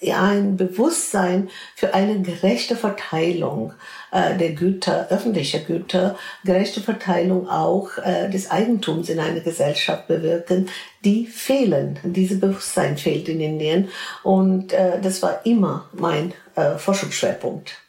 äh, 0.00 0.12
ein 0.12 0.56
Bewusstsein 0.56 1.48
für 1.74 1.94
eine 1.94 2.20
gerechte 2.20 2.76
Verteilung 2.76 3.72
äh, 4.12 4.36
der 4.36 4.52
Güter, 4.52 5.08
öffentlicher 5.10 5.60
Güter, 5.60 6.16
gerechte 6.44 6.80
Verteilung 6.80 7.48
auch 7.48 7.98
äh, 7.98 8.28
des 8.30 8.50
Eigentums 8.50 9.08
in 9.08 9.20
einer 9.20 9.40
Gesellschaft 9.40 10.08
bewirken, 10.08 10.68
die 11.04 11.26
fehlen. 11.26 11.98
Diese 12.02 12.36
Bewusstsein 12.36 12.96
fehlt 12.96 13.28
in 13.28 13.40
Indien 13.40 13.88
und 14.22 14.72
äh, 14.72 15.00
das 15.00 15.22
war 15.22 15.44
immer 15.44 15.88
mein 15.92 16.32
äh, 16.54 16.76
Forschungsschwerpunkt. 16.78 17.87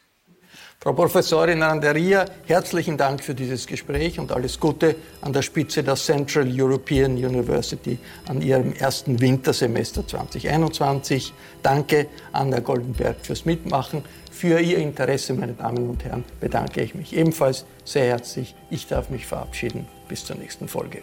Frau 0.82 0.94
Professorin 0.94 1.62
Randeria, 1.62 2.24
herzlichen 2.46 2.96
Dank 2.96 3.22
für 3.22 3.34
dieses 3.34 3.66
Gespräch 3.66 4.18
und 4.18 4.32
alles 4.32 4.58
Gute 4.58 4.96
an 5.20 5.30
der 5.34 5.42
Spitze 5.42 5.82
der 5.82 5.96
Central 5.96 6.48
European 6.50 7.12
University 7.16 7.98
an 8.26 8.40
Ihrem 8.40 8.72
ersten 8.72 9.20
Wintersemester 9.20 10.08
2021. 10.08 11.34
Danke 11.62 12.06
an 12.32 12.50
Herr 12.50 12.62
Goldenberg 12.62 13.16
fürs 13.20 13.44
Mitmachen. 13.44 14.02
Für 14.32 14.58
Ihr 14.58 14.78
Interesse, 14.78 15.34
meine 15.34 15.52
Damen 15.52 15.86
und 15.90 16.02
Herren, 16.02 16.24
bedanke 16.40 16.80
ich 16.80 16.94
mich 16.94 17.14
ebenfalls 17.14 17.66
sehr 17.84 18.06
herzlich. 18.06 18.54
Ich 18.70 18.86
darf 18.86 19.10
mich 19.10 19.26
verabschieden. 19.26 19.86
Bis 20.08 20.24
zur 20.24 20.36
nächsten 20.36 20.66
Folge. 20.66 21.02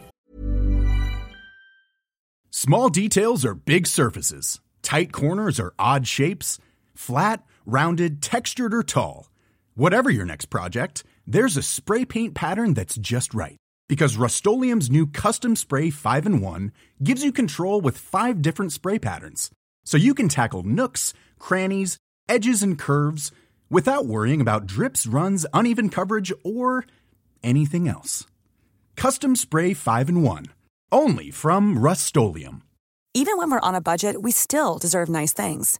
Small 2.52 2.90
details 2.90 3.46
are 3.46 3.54
big 3.54 3.86
surfaces. 3.86 4.60
Tight 4.82 5.14
corners 5.14 5.60
are 5.60 5.74
odd 5.78 6.08
shapes. 6.08 6.58
Flat, 6.96 7.42
rounded, 7.68 8.24
textured, 8.24 8.74
or 8.74 8.84
tall. 8.84 9.28
Whatever 9.78 10.10
your 10.10 10.26
next 10.26 10.46
project, 10.46 11.04
there's 11.28 11.56
a 11.56 11.62
spray 11.62 12.04
paint 12.04 12.34
pattern 12.34 12.74
that's 12.74 12.96
just 12.98 13.36
right. 13.36 13.58
Because 13.88 14.18
Rust 14.18 14.44
new 14.44 15.06
Custom 15.06 15.56
Spray 15.56 15.92
5 15.92 16.26
in 16.26 16.42
1 16.42 16.72
gives 17.04 17.24
you 17.24 17.32
control 17.32 17.80
with 17.80 17.96
five 17.96 18.42
different 18.42 18.72
spray 18.72 18.98
patterns. 18.98 19.52
So 19.86 19.96
you 19.96 20.16
can 20.16 20.30
tackle 20.30 20.64
nooks, 20.64 21.14
crannies, 21.38 22.00
edges, 22.28 22.64
and 22.64 22.80
curves 22.80 23.32
without 23.70 24.08
worrying 24.08 24.42
about 24.42 24.66
drips, 24.66 25.06
runs, 25.06 25.46
uneven 25.54 25.90
coverage, 25.90 26.34
or 26.44 26.84
anything 27.44 27.88
else. 27.88 28.26
Custom 28.96 29.36
Spray 29.36 29.76
5 29.76 30.10
in 30.10 30.24
1. 30.24 30.46
Only 30.92 31.30
from 31.30 31.78
Rust 31.78 32.18
Even 33.14 33.38
when 33.38 33.52
we're 33.52 33.60
on 33.60 33.76
a 33.76 33.82
budget, 33.82 34.24
we 34.24 34.32
still 34.32 34.80
deserve 34.80 35.08
nice 35.08 35.34
things. 35.34 35.80